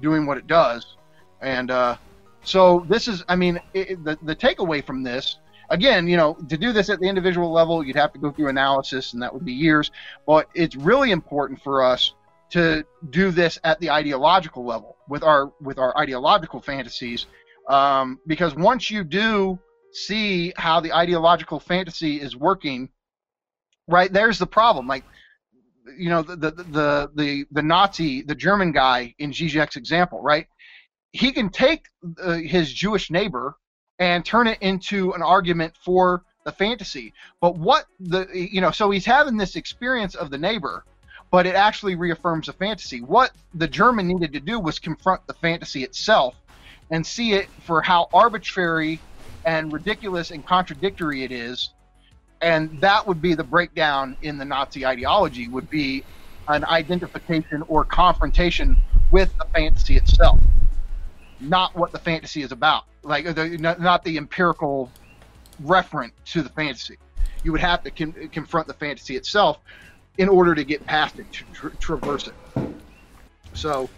doing 0.00 0.26
what 0.26 0.38
it 0.38 0.46
does 0.46 0.96
and 1.42 1.70
uh, 1.70 1.96
so 2.42 2.84
this 2.88 3.06
is 3.06 3.22
i 3.28 3.36
mean 3.36 3.60
it, 3.74 4.02
the, 4.04 4.18
the 4.22 4.34
takeaway 4.34 4.84
from 4.84 5.02
this 5.02 5.36
again, 5.70 6.06
you 6.06 6.16
know, 6.16 6.34
to 6.48 6.56
do 6.56 6.72
this 6.72 6.90
at 6.90 7.00
the 7.00 7.08
individual 7.08 7.50
level, 7.50 7.84
you'd 7.84 7.96
have 7.96 8.12
to 8.12 8.18
go 8.18 8.30
through 8.30 8.48
analysis, 8.48 9.12
and 9.12 9.22
that 9.22 9.32
would 9.32 9.44
be 9.44 9.52
years. 9.52 9.90
But 10.26 10.48
it's 10.54 10.76
really 10.76 11.10
important 11.10 11.62
for 11.62 11.82
us 11.82 12.14
to 12.50 12.84
do 13.10 13.30
this 13.30 13.58
at 13.64 13.80
the 13.80 13.90
ideological 13.90 14.64
level 14.64 14.96
with 15.08 15.22
our 15.22 15.52
with 15.60 15.78
our 15.78 15.96
ideological 15.98 16.60
fantasies, 16.60 17.26
um, 17.68 18.20
because 18.26 18.54
once 18.54 18.90
you 18.90 19.04
do 19.04 19.58
see 19.92 20.52
how 20.56 20.80
the 20.80 20.92
ideological 20.92 21.58
fantasy 21.58 22.20
is 22.20 22.36
working, 22.36 22.88
right 23.88 24.12
there's 24.12 24.38
the 24.38 24.46
problem. 24.46 24.86
Like, 24.86 25.04
you 25.96 26.08
know, 26.08 26.22
the 26.22 26.36
the 26.36 26.50
the 26.50 27.10
the, 27.14 27.44
the 27.50 27.62
Nazi, 27.62 28.22
the 28.22 28.34
German 28.34 28.72
guy 28.72 29.14
in 29.18 29.30
Zizek's 29.32 29.76
example, 29.76 30.20
right? 30.22 30.46
He 31.12 31.32
can 31.32 31.48
take 31.48 31.86
uh, 32.22 32.34
his 32.34 32.72
Jewish 32.72 33.10
neighbor 33.10 33.56
and 33.98 34.24
turn 34.24 34.46
it 34.46 34.58
into 34.60 35.12
an 35.12 35.22
argument 35.22 35.74
for 35.84 36.22
the 36.44 36.52
fantasy. 36.52 37.12
But 37.40 37.58
what 37.58 37.86
the 37.98 38.26
you 38.32 38.60
know, 38.60 38.70
so 38.70 38.90
he's 38.90 39.06
having 39.06 39.36
this 39.36 39.56
experience 39.56 40.14
of 40.14 40.30
the 40.30 40.38
neighbor, 40.38 40.84
but 41.30 41.46
it 41.46 41.54
actually 41.54 41.94
reaffirms 41.94 42.46
the 42.46 42.52
fantasy. 42.52 43.00
What 43.00 43.32
the 43.54 43.68
German 43.68 44.06
needed 44.06 44.32
to 44.34 44.40
do 44.40 44.58
was 44.60 44.78
confront 44.78 45.26
the 45.26 45.34
fantasy 45.34 45.84
itself 45.84 46.34
and 46.90 47.06
see 47.06 47.34
it 47.34 47.48
for 47.64 47.82
how 47.82 48.08
arbitrary 48.12 49.00
and 49.44 49.72
ridiculous 49.72 50.30
and 50.30 50.44
contradictory 50.44 51.24
it 51.24 51.32
is. 51.32 51.70
And 52.40 52.80
that 52.80 53.06
would 53.06 53.22
be 53.22 53.34
the 53.34 53.44
breakdown 53.44 54.16
in 54.22 54.38
the 54.38 54.44
Nazi 54.44 54.84
ideology 54.84 55.48
would 55.48 55.70
be 55.70 56.04
an 56.48 56.64
identification 56.64 57.62
or 57.68 57.84
confrontation 57.84 58.76
with 59.10 59.36
the 59.38 59.46
fantasy 59.54 59.96
itself, 59.96 60.38
not 61.40 61.74
what 61.74 61.92
the 61.92 61.98
fantasy 61.98 62.42
is 62.42 62.52
about 62.52 62.84
like 63.06 63.34
the, 63.34 63.76
not 63.78 64.04
the 64.04 64.18
empirical 64.18 64.90
referent 65.62 66.10
to 66.26 66.42
the 66.42 66.48
fantasy. 66.50 66.98
You 67.44 67.52
would 67.52 67.60
have 67.60 67.82
to 67.84 67.90
con- 67.90 68.28
confront 68.32 68.66
the 68.66 68.74
fantasy 68.74 69.16
itself 69.16 69.58
in 70.18 70.28
order 70.28 70.54
to 70.54 70.64
get 70.64 70.84
past 70.86 71.18
it, 71.18 71.30
to 71.32 71.44
tra- 71.52 71.76
traverse 71.76 72.28
it. 72.28 72.34
So, 73.54 73.88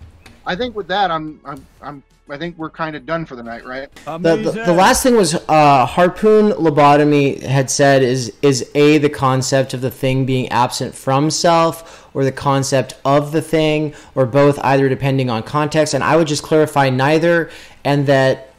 I 0.47 0.57
think 0.57 0.75
with 0.75 0.89
that, 0.89 1.11
I'm, 1.11 1.41
I'm, 1.45 1.67
I'm 1.83 2.03
I 2.31 2.37
think 2.37 2.59
we're 2.59 2.71
kind 2.71 2.95
of 2.95 3.07
done 3.07 3.25
for 3.25 3.37
the 3.37 3.43
night, 3.43 3.65
right? 3.65 3.93
The, 4.05 4.19
the, 4.19 4.63
the, 4.67 4.73
last 4.73 5.03
thing 5.03 5.17
was 5.17 5.35
uh, 5.35 5.87
harpoon 5.87 6.51
lobotomy 6.53 7.41
had 7.41 7.71
said 7.71 8.03
is 8.03 8.33
is 8.43 8.71
a 8.75 8.99
the 8.99 9.09
concept 9.09 9.73
of 9.73 9.81
the 9.81 9.91
thing 9.91 10.27
being 10.27 10.49
absent 10.51 10.95
from 10.95 11.31
self 11.31 12.07
or 12.15 12.25
the 12.25 12.33
concept 12.33 12.95
of 13.05 13.33
the 13.33 13.41
thing 13.41 13.95
or 14.15 14.27
both 14.27 14.59
either 14.59 14.89
depending 14.89 15.31
on 15.31 15.43
context 15.43 15.95
and 15.95 16.05
I 16.05 16.17
would 16.17 16.27
just 16.27 16.43
clarify 16.43 16.91
neither 16.91 17.51
and 17.85 18.07
that 18.07 18.53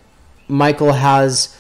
Michael 0.47 0.93
has 0.93 1.55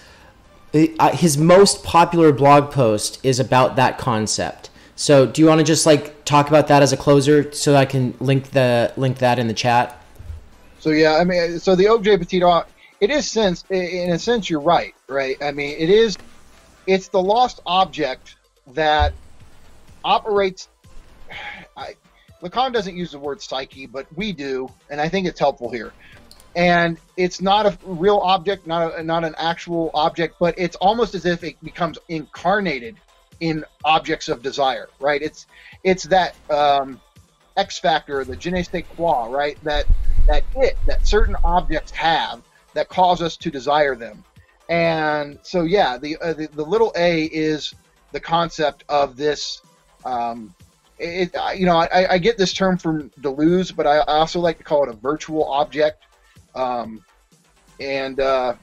uh, 0.73 1.11
his 1.11 1.37
most 1.37 1.83
popular 1.83 2.31
blog 2.31 2.71
post 2.71 3.23
is 3.23 3.39
about 3.39 3.75
that 3.75 3.97
concept. 3.97 4.68
So, 4.99 5.25
do 5.25 5.41
you 5.41 5.47
want 5.47 5.59
to 5.59 5.63
just 5.63 5.85
like 5.85 6.25
talk 6.25 6.49
about 6.49 6.67
that 6.67 6.83
as 6.83 6.91
a 6.91 6.97
closer 6.97 7.53
so 7.53 7.73
I 7.73 7.85
can 7.85 8.13
link 8.19 8.51
the 8.51 8.91
link 8.97 9.19
that 9.19 9.39
in 9.39 9.47
the 9.47 9.53
chat? 9.53 9.97
So 10.79 10.89
yeah, 10.89 11.15
I 11.15 11.23
mean, 11.23 11.57
so 11.59 11.73
the 11.73 11.85
objet 11.85 12.19
petit 12.19 12.43
it 12.99 13.09
is 13.09 13.31
sense 13.31 13.63
in 13.69 14.11
a 14.11 14.19
sense 14.19 14.49
you're 14.49 14.59
right, 14.59 14.93
right? 15.07 15.37
I 15.41 15.53
mean, 15.53 15.77
it 15.79 15.89
is 15.89 16.17
it's 16.85 17.07
the 17.07 17.21
lost 17.21 17.61
object 17.65 18.35
that 18.73 19.13
operates. 20.03 20.67
I, 21.77 21.95
Lacan 22.43 22.73
doesn't 22.73 22.97
use 22.97 23.11
the 23.11 23.19
word 23.19 23.41
psyche, 23.41 23.85
but 23.85 24.05
we 24.17 24.33
do, 24.33 24.69
and 24.89 24.99
I 24.99 25.07
think 25.07 25.27
it's 25.27 25.39
helpful 25.39 25.71
here 25.71 25.93
and 26.55 26.97
it's 27.15 27.39
not 27.39 27.65
a 27.65 27.77
real 27.85 28.17
object, 28.17 28.67
not 28.67 28.99
a, 28.99 29.03
not 29.03 29.23
an 29.23 29.35
actual 29.37 29.91
object, 29.93 30.35
but 30.39 30.55
it's 30.57 30.75
almost 30.77 31.15
as 31.15 31.25
if 31.25 31.43
it 31.43 31.55
becomes 31.63 31.97
incarnated 32.09 32.97
in 33.39 33.65
objects 33.83 34.29
of 34.29 34.41
desire, 34.41 34.89
right? 34.99 35.21
It's 35.21 35.47
it's 35.83 36.03
that 36.05 36.35
um, 36.49 36.99
X 37.57 37.79
factor, 37.79 38.23
the 38.23 38.35
je 38.35 38.51
ne 38.51 38.63
sais 38.63 38.83
quoi, 38.95 39.27
right? 39.29 39.57
That 39.63 39.85
that 40.27 40.43
it 40.55 40.77
that 40.85 41.07
certain 41.07 41.35
objects 41.43 41.91
have 41.91 42.41
that 42.73 42.89
cause 42.89 43.21
us 43.21 43.37
to 43.37 43.49
desire 43.49 43.95
them, 43.95 44.23
and 44.69 45.39
so 45.43 45.63
yeah, 45.63 45.97
the 45.97 46.17
uh, 46.17 46.33
the, 46.33 46.47
the, 46.47 46.63
little 46.63 46.91
a 46.95 47.23
is 47.25 47.73
the 48.11 48.19
concept 48.19 48.83
of 48.89 49.17
this. 49.17 49.61
Um, 50.05 50.53
it, 51.01 51.33
you 51.57 51.65
know, 51.65 51.77
I, 51.77 52.13
I 52.15 52.17
get 52.17 52.37
this 52.37 52.51
term 52.51 52.77
from 52.77 53.09
Deleuze, 53.21 53.73
but 53.73 53.87
I 53.87 53.99
also 53.99 54.41
like 54.41 54.57
to 54.57 54.65
call 54.65 54.83
it 54.83 54.89
a 54.89 54.93
virtual 54.93 55.45
object 55.45 56.03
um, 56.55 57.03
and 57.79 58.19
uh, 58.19 58.55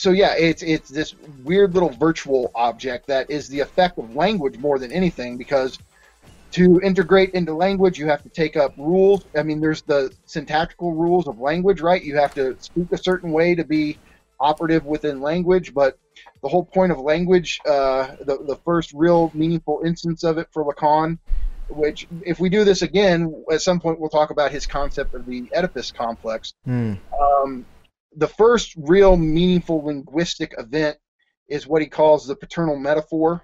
so 0.00 0.10
yeah, 0.10 0.34
it's 0.36 0.62
it's 0.62 0.88
this 0.88 1.14
weird 1.44 1.74
little 1.74 1.90
virtual 1.90 2.50
object 2.54 3.06
that 3.08 3.30
is 3.30 3.48
the 3.48 3.60
effect 3.60 3.98
of 3.98 4.16
language 4.16 4.56
more 4.58 4.78
than 4.78 4.90
anything 4.90 5.36
because 5.36 5.78
to 6.52 6.80
integrate 6.80 7.30
into 7.30 7.54
language 7.54 7.98
you 7.98 8.08
have 8.08 8.22
to 8.22 8.28
take 8.28 8.56
up 8.56 8.74
rules. 8.76 9.24
I 9.36 9.42
mean, 9.42 9.60
there's 9.60 9.82
the 9.82 10.12
syntactical 10.24 10.94
rules 10.94 11.28
of 11.28 11.38
language, 11.38 11.80
right? 11.80 12.02
You 12.02 12.16
have 12.16 12.34
to 12.34 12.56
speak 12.60 12.90
a 12.92 12.98
certain 12.98 13.30
way 13.30 13.54
to 13.54 13.64
be 13.64 13.98
operative 14.40 14.86
within 14.86 15.20
language, 15.20 15.74
but 15.74 15.98
the 16.42 16.48
whole 16.48 16.64
point 16.64 16.92
of 16.92 16.98
language, 16.98 17.60
uh, 17.66 18.16
the, 18.20 18.38
the 18.46 18.56
first 18.64 18.92
real 18.94 19.30
meaningful 19.34 19.82
instance 19.84 20.24
of 20.24 20.38
it 20.38 20.48
for 20.50 20.64
Lacan 20.64 21.18
which 21.68 22.06
if 22.22 22.40
we 22.40 22.48
do 22.48 22.64
this 22.64 22.82
again 22.82 23.44
at 23.52 23.62
some 23.62 23.78
point 23.78 24.00
we'll 24.00 24.10
talk 24.10 24.30
about 24.30 24.50
his 24.50 24.66
concept 24.66 25.14
of 25.14 25.24
the 25.24 25.48
oedipus 25.54 25.92
complex 25.92 26.52
mm. 26.66 26.98
um, 27.20 27.64
the 28.16 28.28
first 28.28 28.74
real 28.76 29.16
meaningful 29.16 29.84
linguistic 29.84 30.54
event 30.58 30.96
is 31.48 31.66
what 31.66 31.82
he 31.82 31.88
calls 31.88 32.26
the 32.26 32.36
paternal 32.36 32.76
metaphor. 32.76 33.42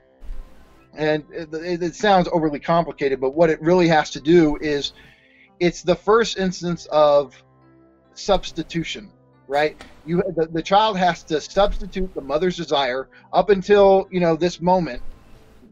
And 0.96 1.24
it, 1.30 1.82
it, 1.82 1.94
sounds 1.94 2.26
overly 2.32 2.58
complicated 2.58 3.20
but 3.20 3.34
what 3.34 3.50
it 3.50 3.60
really 3.60 3.88
has 3.88 4.10
to 4.12 4.20
do 4.20 4.56
is 4.62 4.92
it's 5.60 5.82
the 5.82 5.94
first 5.94 6.38
instance 6.38 6.86
of 6.86 7.34
substitution 8.14 9.12
right? 9.48 9.76
You 10.04 10.22
the, 10.36 10.46
the 10.46 10.62
child 10.62 10.96
has 10.98 11.22
to 11.24 11.40
substitute 11.40 12.14
the 12.14 12.20
mother's 12.20 12.56
desire 12.56 13.08
up 13.32 13.50
until 13.50 14.06
you 14.10 14.20
know 14.20 14.36
this 14.36 14.60
moment. 14.60 15.02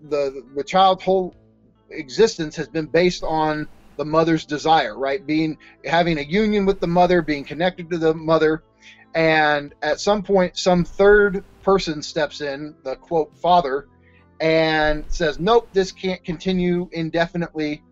The 0.08 0.44
the 0.56 0.64
child 0.64 1.02
whole 1.02 1.34
existence 1.90 2.56
has 2.56 2.68
been 2.68 2.86
based 2.86 3.22
on 3.22 3.68
the 3.96 4.04
mother's 4.04 4.44
desire, 4.44 4.98
right? 4.98 5.24
Being 5.24 5.58
having 5.84 6.18
a 6.18 6.22
union 6.22 6.66
with 6.66 6.80
the 6.80 6.86
mother, 6.86 7.22
being 7.22 7.44
connected 7.44 7.90
to 7.90 7.98
the 7.98 8.14
mother, 8.14 8.62
and 9.14 9.74
at 9.82 10.00
some 10.00 10.22
point, 10.22 10.56
some 10.56 10.84
third 10.84 11.44
person 11.62 12.02
steps 12.02 12.40
in, 12.40 12.74
the 12.82 12.96
quote 12.96 13.36
father, 13.38 13.86
and 14.40 15.04
says, 15.08 15.38
"Nope, 15.38 15.68
this 15.72 15.92
can't 15.92 16.22
continue 16.24 16.88
indefinitely. 16.92 17.82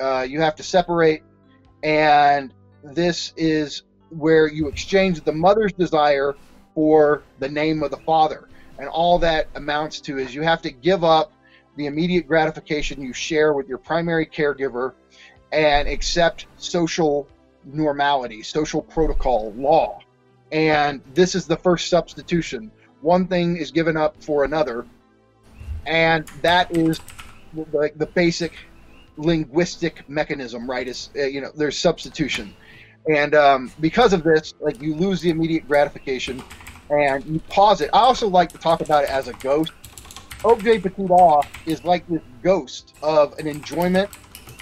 Uh, 0.00 0.26
you 0.28 0.40
have 0.40 0.56
to 0.56 0.62
separate." 0.62 1.22
And 1.82 2.52
this 2.82 3.32
is 3.36 3.82
where 4.10 4.46
you 4.46 4.68
exchange 4.68 5.22
the 5.22 5.32
mother's 5.32 5.72
desire 5.72 6.34
for 6.74 7.22
the 7.38 7.48
name 7.48 7.82
of 7.82 7.90
the 7.90 7.96
father, 7.98 8.48
and 8.78 8.88
all 8.88 9.18
that 9.20 9.48
amounts 9.54 10.00
to 10.00 10.18
is 10.18 10.34
you 10.34 10.42
have 10.42 10.62
to 10.62 10.70
give 10.70 11.04
up 11.04 11.32
the 11.76 11.86
immediate 11.86 12.26
gratification 12.26 13.00
you 13.00 13.12
share 13.12 13.52
with 13.52 13.68
your 13.68 13.78
primary 13.78 14.26
caregiver 14.26 14.92
and 15.52 15.88
accept 15.88 16.46
social 16.56 17.28
normality, 17.64 18.42
social 18.42 18.82
protocol, 18.82 19.52
law. 19.52 20.00
And 20.50 21.00
this 21.14 21.34
is 21.34 21.46
the 21.46 21.56
first 21.56 21.88
substitution. 21.88 22.70
One 23.00 23.26
thing 23.26 23.56
is 23.56 23.70
given 23.70 23.96
up 23.96 24.22
for 24.22 24.44
another. 24.44 24.86
And 25.86 26.26
that 26.42 26.76
is 26.76 27.00
like 27.72 27.98
the, 27.98 28.06
basic 28.06 28.52
linguistic 29.16 30.08
mechanism, 30.08 30.68
right? 30.68 30.86
Is 30.86 31.10
uh, 31.16 31.24
you 31.24 31.40
know, 31.40 31.50
there's 31.54 31.78
substitution. 31.78 32.54
And 33.10 33.34
um, 33.34 33.72
because 33.80 34.12
of 34.12 34.22
this, 34.22 34.54
like 34.60 34.80
you 34.80 34.94
lose 34.94 35.20
the 35.20 35.30
immediate 35.30 35.66
gratification 35.66 36.42
and 36.88 37.24
you 37.24 37.40
posit. 37.48 37.90
I 37.92 37.98
also 37.98 38.28
like 38.28 38.52
to 38.52 38.58
talk 38.58 38.80
about 38.80 39.04
it 39.04 39.10
as 39.10 39.28
a 39.28 39.32
ghost 39.34 39.72
Objet 40.44 40.82
Petit 40.82 41.48
is 41.66 41.84
like 41.84 42.06
this 42.08 42.20
ghost 42.42 42.94
of 43.00 43.38
an 43.38 43.46
enjoyment 43.46 44.10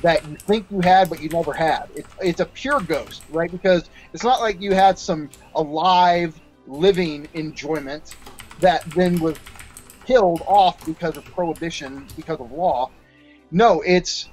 that 0.02 0.26
you 0.26 0.36
think 0.36 0.66
you 0.70 0.80
had 0.80 1.08
but 1.10 1.20
you 1.20 1.28
never 1.28 1.52
had. 1.52 1.88
It's, 1.94 2.08
it's 2.20 2.40
a 2.40 2.46
pure 2.46 2.80
ghost, 2.80 3.22
right? 3.30 3.50
Because 3.50 3.90
it's 4.12 4.24
not 4.24 4.40
like 4.40 4.60
you 4.60 4.74
had 4.74 4.98
some 4.98 5.30
alive, 5.54 6.40
living 6.66 7.28
enjoyment 7.34 8.16
that 8.60 8.84
then 8.92 9.18
was 9.20 9.36
killed 10.06 10.42
off 10.46 10.84
because 10.86 11.16
of 11.16 11.24
prohibition, 11.24 12.06
because 12.16 12.40
of 12.40 12.50
law. 12.52 12.90
No, 13.50 13.82
it's 13.82 14.28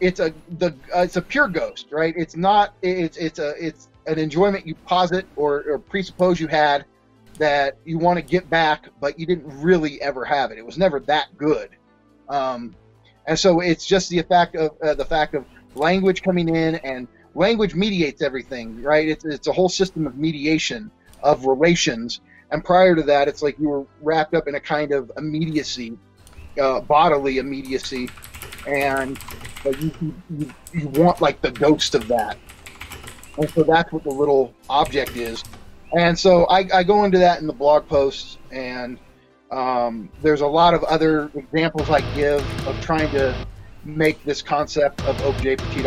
it's 0.00 0.20
a 0.20 0.32
the 0.58 0.68
uh, 0.94 1.00
it's 1.00 1.16
a 1.16 1.22
pure 1.22 1.48
ghost, 1.48 1.88
right? 1.90 2.14
It's 2.16 2.36
not 2.36 2.74
it's 2.82 3.16
it's 3.16 3.38
a 3.38 3.54
it's 3.58 3.88
an 4.06 4.18
enjoyment 4.18 4.66
you 4.66 4.74
posit 4.74 5.26
or, 5.36 5.64
or 5.68 5.78
presuppose 5.78 6.40
you 6.40 6.46
had 6.46 6.84
that 7.38 7.76
you 7.84 7.98
want 7.98 8.18
to 8.18 8.22
get 8.22 8.48
back, 8.50 8.88
but 9.00 9.18
you 9.18 9.26
didn't 9.26 9.46
really 9.60 10.00
ever 10.02 10.24
have 10.24 10.50
it. 10.50 10.58
It 10.58 10.64
was 10.64 10.78
never 10.78 11.00
that 11.00 11.36
good. 11.36 11.70
Um, 12.28 12.74
and 13.26 13.38
so 13.38 13.60
it's 13.60 13.86
just 13.86 14.10
the 14.10 14.22
fact 14.22 14.56
of 14.56 14.70
uh, 14.82 14.94
the 14.94 15.04
fact 15.04 15.34
of 15.34 15.44
language 15.74 16.22
coming 16.22 16.48
in 16.48 16.76
and 16.76 17.06
language 17.34 17.74
mediates 17.74 18.22
everything, 18.22 18.82
right? 18.82 19.08
It's, 19.08 19.24
it's 19.24 19.46
a 19.46 19.52
whole 19.52 19.68
system 19.68 20.06
of 20.06 20.16
mediation 20.16 20.90
of 21.22 21.46
relations. 21.46 22.20
And 22.50 22.64
prior 22.64 22.96
to 22.96 23.02
that, 23.02 23.28
it's 23.28 23.42
like 23.42 23.58
you 23.58 23.68
were 23.68 23.86
wrapped 24.00 24.34
up 24.34 24.48
in 24.48 24.56
a 24.56 24.60
kind 24.60 24.92
of 24.92 25.12
immediacy, 25.16 25.96
uh, 26.60 26.80
bodily 26.80 27.38
immediacy, 27.38 28.08
and 28.66 29.18
but 29.62 29.80
you, 29.80 29.92
you 30.30 30.54
you 30.72 30.88
want 30.88 31.20
like 31.20 31.40
the 31.40 31.52
ghost 31.52 31.94
of 31.94 32.08
that. 32.08 32.36
And 33.38 33.48
so 33.50 33.62
that's 33.62 33.92
what 33.92 34.02
the 34.02 34.10
little 34.10 34.52
object 34.68 35.16
is. 35.16 35.44
And 35.96 36.18
so 36.18 36.44
I, 36.46 36.68
I 36.72 36.82
go 36.82 37.04
into 37.04 37.18
that 37.18 37.40
in 37.40 37.46
the 37.46 37.52
blog 37.52 37.86
posts 37.88 38.38
and 38.50 38.98
um, 39.50 40.08
there's 40.22 40.40
a 40.40 40.46
lot 40.46 40.74
of 40.74 40.84
other 40.84 41.30
examples 41.34 41.90
I 41.90 42.00
give 42.14 42.40
of 42.66 42.80
trying 42.80 43.10
to 43.12 43.34
make 43.84 44.22
this 44.24 44.42
concept 44.42 45.00
of 45.06 45.20
objet 45.24 45.58
petit 45.58 45.82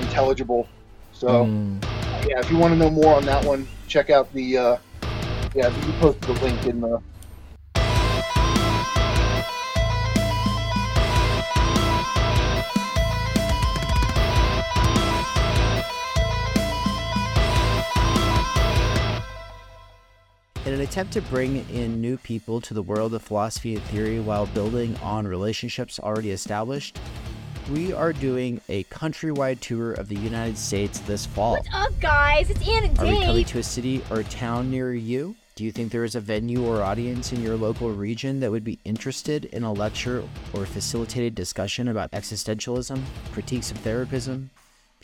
intelligible. 0.00 0.66
So, 1.12 1.46
mm. 1.46 1.82
yeah, 2.28 2.40
if 2.40 2.50
you 2.50 2.56
want 2.56 2.72
to 2.72 2.78
know 2.78 2.90
more 2.90 3.14
on 3.14 3.24
that 3.26 3.44
one, 3.44 3.66
check 3.86 4.10
out 4.10 4.32
the 4.32 4.58
uh, 4.58 4.76
yeah, 5.54 5.68
you 5.86 5.92
posted 5.94 6.22
the 6.22 6.32
link 6.44 6.66
in 6.66 6.80
the 6.80 7.00
In 20.66 20.72
an 20.72 20.80
attempt 20.80 21.12
to 21.12 21.20
bring 21.20 21.68
in 21.68 22.00
new 22.00 22.16
people 22.16 22.58
to 22.62 22.72
the 22.72 22.82
world 22.82 23.12
of 23.12 23.20
philosophy 23.20 23.74
and 23.74 23.84
theory 23.84 24.18
while 24.18 24.46
building 24.46 24.96
on 25.02 25.26
relationships 25.26 26.00
already 26.00 26.30
established, 26.30 26.98
we 27.70 27.92
are 27.92 28.14
doing 28.14 28.62
a 28.70 28.84
countrywide 28.84 29.60
tour 29.60 29.92
of 29.92 30.08
the 30.08 30.16
United 30.16 30.56
States 30.56 31.00
this 31.00 31.26
fall. 31.26 31.52
What's 31.52 31.68
up, 31.70 32.00
guys? 32.00 32.48
It's 32.48 32.66
Anna 32.66 32.86
Are 32.98 33.04
we 33.04 33.26
coming 33.26 33.44
to 33.44 33.58
a 33.58 33.62
city 33.62 34.02
or 34.10 34.22
town 34.22 34.70
near 34.70 34.94
you? 34.94 35.36
Do 35.54 35.64
you 35.64 35.70
think 35.70 35.92
there 35.92 36.02
is 36.02 36.14
a 36.14 36.20
venue 36.20 36.64
or 36.64 36.82
audience 36.82 37.30
in 37.30 37.42
your 37.42 37.56
local 37.56 37.90
region 37.90 38.40
that 38.40 38.50
would 38.50 38.64
be 38.64 38.78
interested 38.86 39.44
in 39.44 39.64
a 39.64 39.72
lecture 39.72 40.24
or 40.54 40.64
facilitated 40.64 41.34
discussion 41.34 41.88
about 41.88 42.10
existentialism, 42.12 43.02
critiques 43.32 43.70
of 43.70 43.76
therapism, 43.84 44.48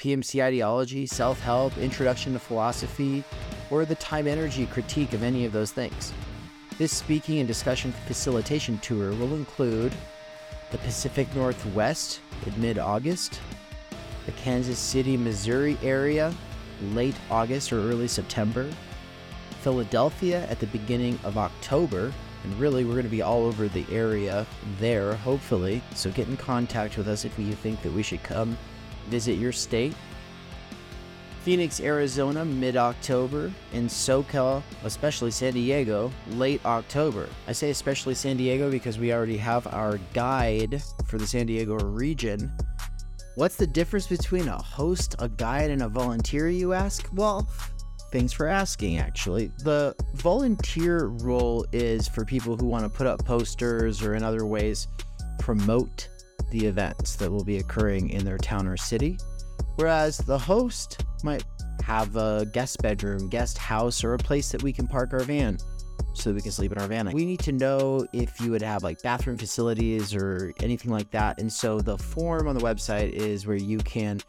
PMC 0.00 0.42
ideology, 0.42 1.04
self 1.04 1.40
help, 1.40 1.76
introduction 1.76 2.32
to 2.32 2.38
philosophy, 2.38 3.22
or 3.70 3.84
the 3.84 3.94
time 3.96 4.26
energy 4.26 4.64
critique 4.64 5.12
of 5.12 5.22
any 5.22 5.44
of 5.44 5.52
those 5.52 5.72
things. 5.72 6.14
This 6.78 6.96
speaking 6.96 7.38
and 7.38 7.46
discussion 7.46 7.92
facilitation 8.06 8.78
tour 8.78 9.10
will 9.10 9.34
include 9.34 9.92
the 10.70 10.78
Pacific 10.78 11.28
Northwest 11.34 12.20
in 12.46 12.58
mid 12.58 12.78
August, 12.78 13.42
the 14.24 14.32
Kansas 14.32 14.78
City, 14.78 15.18
Missouri 15.18 15.76
area 15.82 16.34
late 16.94 17.16
August 17.30 17.70
or 17.70 17.80
early 17.80 18.08
September, 18.08 18.70
Philadelphia 19.60 20.46
at 20.48 20.60
the 20.60 20.66
beginning 20.68 21.18
of 21.24 21.36
October, 21.36 22.10
and 22.42 22.58
really 22.58 22.86
we're 22.86 22.92
going 22.92 23.04
to 23.04 23.10
be 23.10 23.20
all 23.20 23.44
over 23.44 23.68
the 23.68 23.84
area 23.92 24.46
there, 24.78 25.14
hopefully. 25.16 25.82
So 25.94 26.10
get 26.10 26.26
in 26.26 26.38
contact 26.38 26.96
with 26.96 27.06
us 27.06 27.26
if 27.26 27.38
you 27.38 27.52
think 27.52 27.82
that 27.82 27.92
we 27.92 28.02
should 28.02 28.22
come 28.22 28.56
visit 29.08 29.38
your 29.38 29.52
state 29.52 29.94
Phoenix, 31.42 31.80
Arizona, 31.80 32.44
mid 32.44 32.76
October, 32.76 33.50
in 33.72 33.86
SoCal, 33.86 34.62
especially 34.84 35.30
San 35.30 35.54
Diego, 35.54 36.12
late 36.32 36.60
October. 36.66 37.28
I 37.48 37.52
say 37.52 37.70
especially 37.70 38.14
San 38.14 38.36
Diego 38.36 38.70
because 38.70 38.98
we 38.98 39.12
already 39.12 39.38
have 39.38 39.66
our 39.68 39.98
guide 40.12 40.82
for 41.06 41.16
the 41.16 41.26
San 41.26 41.46
Diego 41.46 41.76
region. 41.76 42.52
What's 43.36 43.56
the 43.56 43.66
difference 43.66 44.06
between 44.06 44.48
a 44.48 44.60
host, 44.60 45.14
a 45.18 45.30
guide, 45.30 45.70
and 45.70 45.82
a 45.82 45.88
volunteer, 45.88 46.50
you 46.50 46.74
ask? 46.74 47.08
Well, 47.14 47.48
thanks 48.12 48.34
for 48.34 48.46
asking, 48.46 48.98
actually. 48.98 49.50
The 49.64 49.94
volunteer 50.16 51.06
role 51.06 51.64
is 51.72 52.06
for 52.06 52.26
people 52.26 52.54
who 52.58 52.66
want 52.66 52.84
to 52.84 52.90
put 52.90 53.06
up 53.06 53.24
posters 53.24 54.02
or 54.02 54.14
in 54.14 54.22
other 54.22 54.44
ways 54.44 54.88
promote 55.38 56.08
the 56.50 56.66
events 56.66 57.16
that 57.16 57.30
will 57.30 57.44
be 57.44 57.58
occurring 57.58 58.10
in 58.10 58.24
their 58.24 58.38
town 58.38 58.66
or 58.66 58.76
city. 58.76 59.18
Whereas 59.76 60.18
the 60.18 60.38
host 60.38 61.04
might 61.22 61.44
have 61.82 62.16
a 62.16 62.46
guest 62.52 62.82
bedroom, 62.82 63.28
guest 63.28 63.58
house, 63.58 64.04
or 64.04 64.14
a 64.14 64.18
place 64.18 64.50
that 64.52 64.62
we 64.62 64.72
can 64.72 64.86
park 64.86 65.12
our 65.12 65.20
van 65.20 65.58
so 66.14 66.32
we 66.32 66.40
can 66.40 66.52
sleep 66.52 66.72
in 66.72 66.78
our 66.78 66.86
van. 66.86 67.10
We 67.12 67.24
need 67.24 67.40
to 67.40 67.52
know 67.52 68.06
if 68.12 68.40
you 68.40 68.50
would 68.50 68.62
have 68.62 68.82
like 68.82 69.02
bathroom 69.02 69.36
facilities 69.36 70.14
or 70.14 70.52
anything 70.62 70.90
like 70.90 71.10
that. 71.12 71.40
And 71.40 71.52
so 71.52 71.80
the 71.80 71.96
form 71.96 72.48
on 72.48 72.56
the 72.56 72.60
website 72.60 73.12
is 73.12 73.46
where 73.46 73.56
you 73.56 73.78
can 73.78 74.20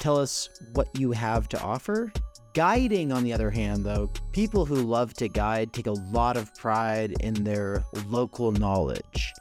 tell 0.00 0.18
us 0.18 0.48
what 0.74 0.88
you 0.98 1.12
have 1.12 1.48
to 1.50 1.60
offer. 1.60 2.12
Guiding, 2.54 3.12
on 3.12 3.22
the 3.22 3.34
other 3.34 3.50
hand, 3.50 3.84
though, 3.84 4.10
people 4.32 4.64
who 4.64 4.76
love 4.76 5.12
to 5.14 5.28
guide 5.28 5.74
take 5.74 5.88
a 5.88 5.92
lot 5.92 6.38
of 6.38 6.54
pride 6.54 7.14
in 7.20 7.34
their 7.44 7.84
local 8.06 8.50
knowledge. 8.52 9.32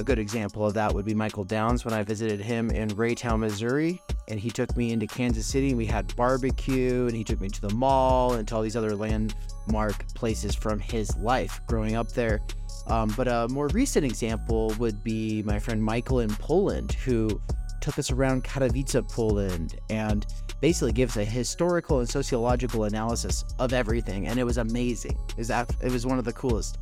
A 0.00 0.02
good 0.02 0.18
example 0.18 0.64
of 0.64 0.72
that 0.74 0.94
would 0.94 1.04
be 1.04 1.12
Michael 1.12 1.44
Downs 1.44 1.84
when 1.84 1.92
I 1.92 2.02
visited 2.02 2.40
him 2.40 2.70
in 2.70 2.88
Raytown, 2.88 3.40
Missouri. 3.40 4.00
And 4.28 4.40
he 4.40 4.48
took 4.48 4.74
me 4.74 4.92
into 4.92 5.06
Kansas 5.06 5.46
City 5.46 5.68
and 5.68 5.76
we 5.76 5.84
had 5.84 6.16
barbecue 6.16 7.06
and 7.06 7.14
he 7.14 7.22
took 7.22 7.38
me 7.38 7.50
to 7.50 7.60
the 7.60 7.74
mall 7.74 8.32
and 8.32 8.48
to 8.48 8.56
all 8.56 8.62
these 8.62 8.76
other 8.76 8.96
landmark 8.96 10.08
places 10.14 10.54
from 10.54 10.78
his 10.78 11.14
life 11.18 11.60
growing 11.66 11.96
up 11.96 12.12
there. 12.12 12.40
Um, 12.86 13.12
but 13.14 13.28
a 13.28 13.46
more 13.50 13.68
recent 13.68 14.06
example 14.06 14.74
would 14.78 15.04
be 15.04 15.42
my 15.42 15.58
friend 15.58 15.84
Michael 15.84 16.20
in 16.20 16.30
Poland, 16.30 16.92
who 16.92 17.38
took 17.82 17.98
us 17.98 18.10
around 18.10 18.42
Katowice, 18.44 19.06
Poland, 19.06 19.78
and 19.90 20.24
basically 20.62 20.92
gives 20.92 21.18
a 21.18 21.24
historical 21.26 21.98
and 21.98 22.08
sociological 22.08 22.84
analysis 22.84 23.44
of 23.58 23.74
everything. 23.74 24.28
And 24.28 24.40
it 24.40 24.44
was 24.44 24.56
amazing. 24.56 25.18
It 25.36 25.36
was, 25.36 25.50
it 25.50 25.92
was 25.92 26.06
one 26.06 26.18
of 26.18 26.24
the 26.24 26.32
coolest 26.32 26.78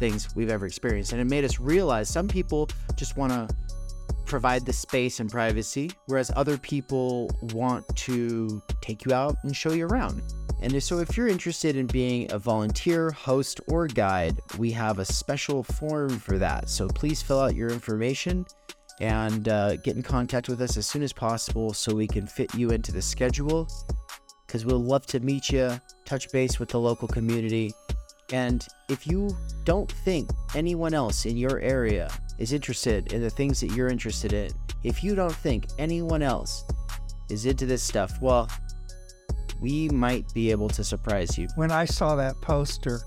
things 0.00 0.34
we've 0.34 0.50
ever 0.50 0.66
experienced. 0.66 1.12
And 1.12 1.20
it 1.20 1.26
made 1.26 1.44
us 1.44 1.60
realize 1.60 2.08
some 2.08 2.26
people 2.26 2.68
just 2.96 3.16
want 3.16 3.32
to 3.32 3.54
provide 4.26 4.64
the 4.64 4.72
space 4.72 5.20
and 5.20 5.30
privacy, 5.30 5.90
whereas 6.06 6.30
other 6.34 6.56
people 6.58 7.30
want 7.52 7.84
to 7.96 8.62
take 8.80 9.04
you 9.04 9.12
out 9.12 9.36
and 9.44 9.54
show 9.54 9.72
you 9.72 9.86
around. 9.86 10.22
And 10.62 10.82
so, 10.82 10.98
if 10.98 11.16
you're 11.16 11.28
interested 11.28 11.76
in 11.76 11.86
being 11.86 12.30
a 12.32 12.38
volunteer, 12.38 13.10
host, 13.10 13.60
or 13.68 13.86
guide, 13.86 14.38
we 14.58 14.70
have 14.72 14.98
a 14.98 15.04
special 15.04 15.62
form 15.62 16.10
for 16.18 16.36
that. 16.38 16.68
So, 16.68 16.86
please 16.86 17.22
fill 17.22 17.40
out 17.40 17.54
your 17.54 17.70
information 17.70 18.44
and 19.00 19.48
uh, 19.48 19.76
get 19.76 19.96
in 19.96 20.02
contact 20.02 20.48
with 20.48 20.60
us 20.60 20.76
as 20.76 20.86
soon 20.86 21.02
as 21.02 21.12
possible 21.12 21.72
so 21.72 21.94
we 21.94 22.06
can 22.06 22.26
fit 22.26 22.54
you 22.54 22.70
into 22.70 22.92
the 22.92 23.00
schedule. 23.00 23.68
Because 24.46 24.66
we'll 24.66 24.82
love 24.82 25.06
to 25.06 25.20
meet 25.20 25.48
you, 25.50 25.80
touch 26.04 26.30
base 26.30 26.58
with 26.58 26.68
the 26.68 26.80
local 26.80 27.08
community, 27.08 27.72
and 28.32 28.66
if 28.88 29.06
you 29.06 29.36
don't 29.64 29.90
think 29.90 30.30
anyone 30.54 30.94
else 30.94 31.26
in 31.26 31.36
your 31.36 31.58
area 31.60 32.10
is 32.38 32.52
interested 32.52 33.12
in 33.12 33.20
the 33.20 33.30
things 33.30 33.60
that 33.60 33.72
you're 33.72 33.88
interested 33.88 34.32
in, 34.32 34.50
if 34.82 35.04
you 35.04 35.14
don't 35.14 35.34
think 35.34 35.66
anyone 35.78 36.22
else 36.22 36.64
is 37.28 37.46
into 37.46 37.66
this 37.66 37.82
stuff, 37.82 38.20
well, 38.20 38.48
we 39.60 39.88
might 39.88 40.32
be 40.32 40.50
able 40.50 40.68
to 40.70 40.82
surprise 40.82 41.36
you. 41.36 41.48
When 41.56 41.70
I 41.70 41.84
saw 41.84 42.16
that 42.16 42.34
poster, 42.40 43.00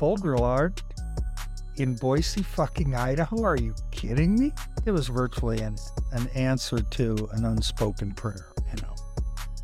Art 0.00 0.82
in 1.76 1.94
Boise, 1.96 2.42
fucking 2.42 2.94
Idaho, 2.94 3.42
are 3.42 3.56
you 3.56 3.74
kidding 3.90 4.38
me? 4.38 4.52
It 4.86 4.90
was 4.92 5.08
virtually 5.08 5.60
an, 5.60 5.76
an 6.12 6.28
answer 6.34 6.80
to 6.80 7.28
an 7.32 7.44
unspoken 7.44 8.12
prayer, 8.12 8.52
you 8.58 8.82
know, 8.82 8.94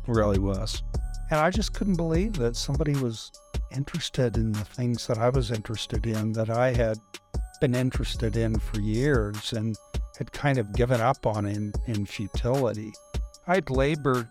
really 0.07 0.39
was. 0.39 0.83
And 1.31 1.39
I 1.39 1.49
just 1.49 1.73
couldn't 1.73 1.95
believe 1.95 2.33
that 2.33 2.55
somebody 2.55 2.95
was 2.95 3.31
interested 3.71 4.37
in 4.37 4.51
the 4.51 4.65
things 4.65 5.07
that 5.07 5.17
I 5.17 5.29
was 5.29 5.51
interested 5.51 6.05
in, 6.05 6.33
that 6.33 6.49
I 6.49 6.73
had 6.73 6.97
been 7.61 7.75
interested 7.75 8.35
in 8.35 8.59
for 8.59 8.79
years 8.79 9.53
and 9.53 9.75
had 10.17 10.31
kind 10.31 10.57
of 10.57 10.73
given 10.73 11.01
up 11.01 11.25
on 11.25 11.45
in, 11.45 11.73
in 11.87 12.05
futility. 12.05 12.91
I'd 13.47 13.69
labored 13.69 14.27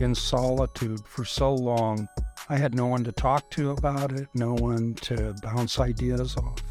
in 0.00 0.14
solitude 0.14 1.00
for 1.06 1.24
so 1.24 1.54
long. 1.54 2.08
I 2.48 2.56
had 2.56 2.74
no 2.74 2.86
one 2.86 3.04
to 3.04 3.12
talk 3.12 3.50
to 3.52 3.70
about 3.72 4.12
it, 4.12 4.28
no 4.34 4.54
one 4.54 4.94
to 5.02 5.34
bounce 5.42 5.78
ideas 5.78 6.36
off. 6.36 6.62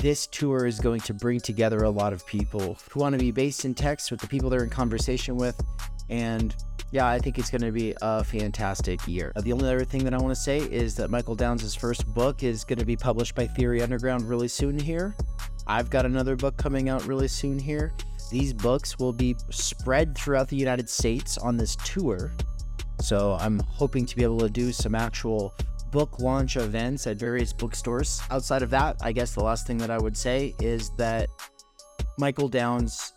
this 0.00 0.26
tour 0.26 0.66
is 0.66 0.80
going 0.80 1.00
to 1.02 1.12
bring 1.12 1.40
together 1.40 1.84
a 1.84 1.90
lot 1.90 2.12
of 2.12 2.26
people 2.26 2.78
who 2.90 3.00
want 3.00 3.12
to 3.12 3.18
be 3.18 3.30
based 3.30 3.64
in 3.64 3.74
text 3.74 4.10
with 4.10 4.20
the 4.20 4.26
people 4.26 4.48
they're 4.48 4.64
in 4.64 4.70
conversation 4.70 5.36
with. 5.36 5.60
And 6.08 6.54
yeah, 6.92 7.06
I 7.06 7.18
think 7.18 7.38
it's 7.38 7.50
going 7.50 7.62
to 7.62 7.70
be 7.70 7.94
a 8.02 8.24
fantastic 8.24 9.06
year. 9.06 9.32
Uh, 9.36 9.42
the 9.42 9.52
only 9.52 9.66
other 9.66 9.84
thing 9.84 10.02
that 10.04 10.14
I 10.14 10.18
want 10.18 10.34
to 10.34 10.40
say 10.40 10.58
is 10.58 10.96
that 10.96 11.08
Michael 11.08 11.36
Downs' 11.36 11.74
first 11.74 12.06
book 12.12 12.42
is 12.42 12.64
going 12.64 12.78
to 12.80 12.84
be 12.84 12.96
published 12.96 13.34
by 13.34 13.46
Theory 13.46 13.80
Underground 13.80 14.28
really 14.28 14.48
soon 14.48 14.78
here. 14.78 15.14
I've 15.66 15.88
got 15.88 16.04
another 16.04 16.34
book 16.34 16.56
coming 16.56 16.88
out 16.88 17.06
really 17.06 17.28
soon 17.28 17.58
here. 17.58 17.92
These 18.30 18.52
books 18.52 18.98
will 18.98 19.12
be 19.12 19.36
spread 19.50 20.16
throughout 20.16 20.48
the 20.48 20.56
United 20.56 20.88
States 20.88 21.38
on 21.38 21.56
this 21.56 21.76
tour. 21.76 22.32
So 23.00 23.36
I'm 23.40 23.60
hoping 23.60 24.04
to 24.06 24.16
be 24.16 24.24
able 24.24 24.40
to 24.40 24.50
do 24.50 24.72
some 24.72 24.94
actual 24.96 25.54
book 25.92 26.18
launch 26.18 26.56
events 26.56 27.06
at 27.06 27.16
various 27.16 27.52
bookstores. 27.52 28.20
Outside 28.30 28.62
of 28.62 28.70
that, 28.70 28.96
I 29.00 29.12
guess 29.12 29.34
the 29.34 29.42
last 29.42 29.66
thing 29.66 29.78
that 29.78 29.90
I 29.90 29.98
would 29.98 30.16
say 30.16 30.54
is 30.60 30.90
that 30.96 31.28
Michael 32.18 32.48
Downs 32.48 33.12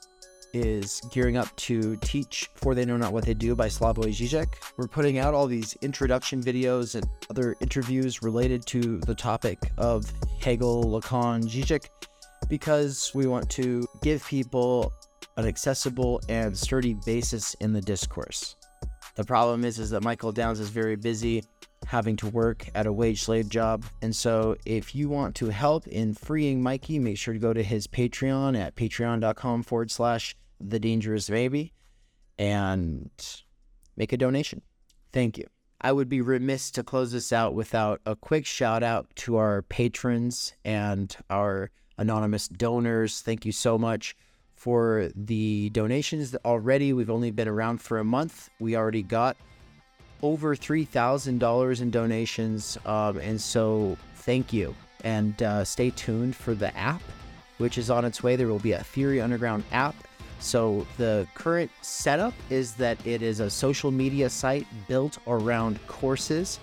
is 0.54 1.02
gearing 1.12 1.38
up 1.38 1.54
to 1.58 1.96
teach 1.98 2.50
For 2.56 2.76
They 2.76 2.86
Know 2.86 2.98
Not 2.98 3.14
What 3.14 3.26
They 3.26 3.34
Do 3.34 3.56
by 3.56 3.68
Slavoj 3.68 4.14
Žižek. 4.14 4.48
We're 4.78 4.88
putting 4.88 5.18
out 5.18 5.34
all 5.34 5.48
these 5.48 5.76
introduction 5.82 6.42
videos 6.42 6.96
and 6.96 7.06
other 7.30 7.56
interviews 7.60 8.22
related 8.22 8.66
to 8.68 9.00
the 9.00 9.16
topic 9.16 9.60
of 9.78 10.12
Hegel, 10.40 10.84
Lacan, 10.86 11.44
Žižek 11.44 11.88
because 12.50 13.12
we 13.14 13.28
want 13.28 13.50
to 13.50 13.88
give 14.02 14.26
people 14.28 14.94
an 15.38 15.48
accessible 15.48 16.22
and 16.30 16.58
sturdy 16.58 16.96
basis 17.06 17.56
in 17.56 17.74
the 17.74 17.82
discourse. 17.82 18.56
The 19.16 19.24
problem 19.24 19.64
is, 19.64 19.80
is 19.80 19.90
that 19.92 20.04
Michael 20.04 20.32
Downs 20.32 20.60
is 20.60 20.70
very 20.70 20.96
busy 20.96 21.44
having 21.86 22.16
to 22.18 22.30
work 22.30 22.68
at 22.76 22.86
a 22.86 22.94
wage 22.94 23.24
slave 23.24 23.50
job. 23.50 23.84
And 24.02 24.16
so 24.16 24.56
if 24.66 24.96
you 24.96 25.10
want 25.10 25.36
to 25.36 25.48
help 25.48 25.88
in 25.88 26.14
freeing 26.14 26.64
Mikey, 26.64 27.00
make 27.00 27.18
sure 27.18 27.34
to 27.34 27.40
go 27.40 27.54
to 27.54 27.64
his 27.64 27.88
Patreon 27.88 28.58
at 28.58 28.76
patreon.com 28.76 29.64
forward 29.64 29.92
slash 29.92 30.36
the 30.70 30.80
dangerous 30.80 31.30
maybe 31.30 31.74
and 32.38 33.10
make 33.96 34.14
a 34.14 34.18
donation. 34.18 34.62
Thank 35.12 35.38
you. 35.38 35.48
I 35.82 35.92
would 35.92 36.08
be 36.08 36.22
remiss 36.22 36.72
to 36.72 36.84
close 36.84 37.12
this 37.12 37.34
out 37.34 37.54
without 37.54 38.00
a 38.06 38.16
quick 38.16 38.46
shout 38.46 38.84
out 38.84 39.08
to 39.18 39.36
our 39.36 39.64
patrons 39.64 40.54
and 40.64 41.16
our 41.30 41.72
anonymous 41.98 42.48
donors. 42.48 43.22
Thank 43.22 43.46
you 43.46 43.52
so 43.52 43.78
much 43.78 44.16
for 44.56 45.10
the 45.14 45.70
donations 45.72 46.36
already. 46.46 46.94
We've 46.94 47.10
only 47.10 47.32
been 47.32 47.50
around 47.50 47.82
for 47.82 48.00
a 48.00 48.04
month. 48.06 48.50
We 48.60 48.78
already 48.78 49.04
got 49.04 49.36
over 50.22 50.56
$3,000 50.56 51.82
in 51.82 51.92
donations. 51.92 52.78
Um, 52.86 53.18
and 53.18 53.40
so 53.40 53.98
thank 54.16 54.54
you. 54.54 54.74
And 55.04 55.44
uh, 55.44 55.66
stay 55.66 55.90
tuned 55.90 56.34
for 56.34 56.56
the 56.56 56.76
app, 56.78 57.02
which 57.58 57.78
is 57.78 57.90
on 57.90 58.06
its 58.06 58.24
way. 58.24 58.38
There 58.38 58.48
will 58.48 58.60
be 58.60 58.72
a 58.72 58.84
Theory 58.84 59.20
Underground 59.20 59.66
app. 59.74 59.96
So 60.44 60.86
the 60.98 61.26
current 61.36 61.72
setup 61.82 62.34
is 62.50 62.74
that 62.74 63.08
it 63.08 63.22
is 63.22 63.40
a 63.40 63.50
social 63.50 63.92
media 63.92 64.30
site 64.30 64.68
built 64.90 65.18
around 65.26 65.80
courses 65.88 66.60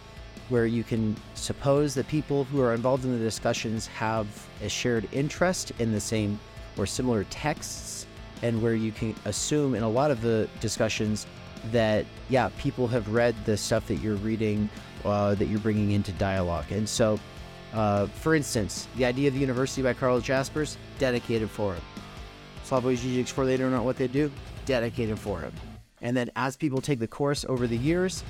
where 0.50 0.66
you 0.66 0.84
can 0.84 1.16
suppose 1.34 1.94
that 1.94 2.06
people 2.06 2.44
who 2.44 2.60
are 2.60 2.74
involved 2.74 3.06
in 3.06 3.12
the 3.12 3.24
discussions 3.24 3.86
have 3.86 4.26
a 4.62 4.68
shared 4.68 5.08
interest 5.12 5.72
in 5.78 5.92
the 5.92 6.00
same 6.00 6.38
or 6.76 6.84
similar 6.84 7.24
texts, 7.30 8.06
and 8.42 8.60
where 8.60 8.74
you 8.74 8.92
can 8.92 9.14
assume 9.24 9.74
in 9.74 9.82
a 9.82 9.88
lot 9.88 10.10
of 10.10 10.20
the 10.20 10.46
discussions 10.60 11.26
that, 11.72 12.04
yeah, 12.28 12.50
people 12.58 12.86
have 12.86 13.08
read 13.08 13.34
the 13.46 13.56
stuff 13.56 13.86
that 13.86 13.96
you're 13.96 14.16
reading, 14.16 14.68
uh, 15.06 15.34
that 15.36 15.46
you're 15.46 15.58
bringing 15.60 15.92
into 15.92 16.12
dialogue. 16.12 16.70
And 16.70 16.86
so, 16.86 17.18
uh, 17.72 18.08
for 18.08 18.34
instance, 18.34 18.88
the 18.96 19.06
idea 19.06 19.28
of 19.28 19.34
the 19.34 19.40
university 19.40 19.80
by 19.80 19.94
Karl 19.94 20.20
Jaspers, 20.20 20.76
dedicated 20.98 21.48
for 21.48 21.74
him. 21.74 21.82
Slavoj 22.66 22.96
Žižek's 22.96 23.30
For 23.30 23.46
They 23.46 23.56
Don't 23.56 23.70
Know 23.70 23.82
What 23.82 23.96
They 23.96 24.08
Do, 24.08 24.30
dedicated 24.66 25.18
for 25.18 25.40
him. 25.40 25.52
And 26.02 26.16
then 26.16 26.30
as 26.36 26.56
people 26.56 26.80
take 26.80 26.98
the 26.98 27.08
course 27.08 27.44
over 27.48 27.66
the 27.66 27.76
years, 27.76 28.24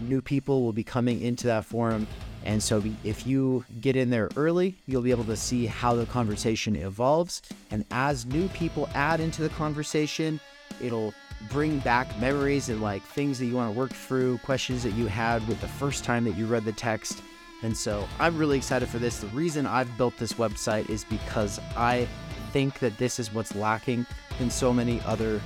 new 0.00 0.20
people 0.20 0.62
will 0.62 0.72
be 0.72 0.82
coming 0.82 1.20
into 1.20 1.46
that 1.46 1.64
forum. 1.64 2.06
And 2.44 2.62
so 2.62 2.82
if 3.04 3.26
you 3.26 3.64
get 3.80 3.96
in 3.96 4.10
there 4.10 4.28
early, 4.36 4.74
you'll 4.86 5.02
be 5.02 5.10
able 5.10 5.24
to 5.24 5.36
see 5.36 5.66
how 5.66 5.94
the 5.94 6.06
conversation 6.06 6.76
evolves. 6.76 7.42
And 7.70 7.84
as 7.90 8.26
new 8.26 8.48
people 8.48 8.88
add 8.94 9.20
into 9.20 9.42
the 9.42 9.48
conversation, 9.50 10.40
it'll 10.82 11.14
bring 11.50 11.78
back 11.80 12.18
memories 12.18 12.68
and 12.68 12.82
like 12.82 13.02
things 13.02 13.38
that 13.38 13.46
you 13.46 13.54
want 13.54 13.72
to 13.72 13.78
work 13.78 13.92
through, 13.92 14.38
questions 14.38 14.82
that 14.82 14.92
you 14.92 15.06
had 15.06 15.46
with 15.46 15.60
the 15.60 15.68
first 15.68 16.04
time 16.04 16.24
that 16.24 16.36
you 16.36 16.46
read 16.46 16.64
the 16.64 16.72
text. 16.72 17.22
And 17.62 17.76
so 17.76 18.06
I'm 18.18 18.36
really 18.36 18.58
excited 18.58 18.88
for 18.88 18.98
this. 18.98 19.20
The 19.20 19.26
reason 19.28 19.66
I've 19.66 19.96
built 19.96 20.16
this 20.18 20.34
website 20.34 20.90
is 20.90 21.04
because 21.04 21.58
I 21.76 22.06
think 22.54 22.78
that 22.78 22.96
this 22.98 23.18
is 23.18 23.34
what's 23.34 23.52
lacking 23.56 24.06
in 24.38 24.48
so 24.48 24.72
many 24.72 25.00
other 25.06 25.40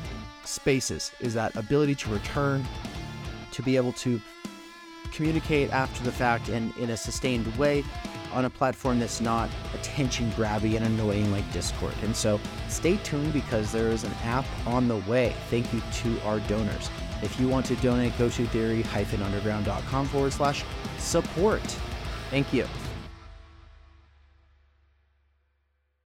spaces 0.44 1.10
is 1.20 1.32
that 1.32 1.56
ability 1.56 1.94
to 1.94 2.10
return, 2.10 2.62
to 3.50 3.62
be 3.62 3.76
able 3.76 3.94
to 3.94 4.20
communicate 5.10 5.72
after 5.72 6.04
the 6.04 6.12
fact 6.12 6.50
and 6.50 6.76
in 6.76 6.90
a 6.90 6.96
sustained 6.98 7.46
way 7.56 7.82
on 8.34 8.44
a 8.44 8.50
platform 8.50 9.00
that's 9.00 9.22
not 9.22 9.48
attention 9.72 10.30
grabby 10.32 10.76
and 10.76 10.84
annoying 10.84 11.32
like 11.32 11.50
Discord. 11.50 11.94
And 12.02 12.14
so 12.14 12.38
stay 12.68 12.98
tuned 12.98 13.32
because 13.32 13.72
there 13.72 13.88
is 13.88 14.04
an 14.04 14.12
app 14.22 14.44
on 14.66 14.86
the 14.86 14.98
way. 15.08 15.34
Thank 15.48 15.72
you 15.72 15.80
to 16.02 16.20
our 16.26 16.40
donors. 16.40 16.90
If 17.22 17.40
you 17.40 17.48
want 17.48 17.64
to 17.66 17.76
donate, 17.76 18.18
go 18.18 18.28
to 18.28 18.46
theory-underground.com 18.48 20.08
forward 20.08 20.34
slash 20.34 20.62
support. 20.98 21.62
Thank 22.28 22.52
you. 22.52 22.66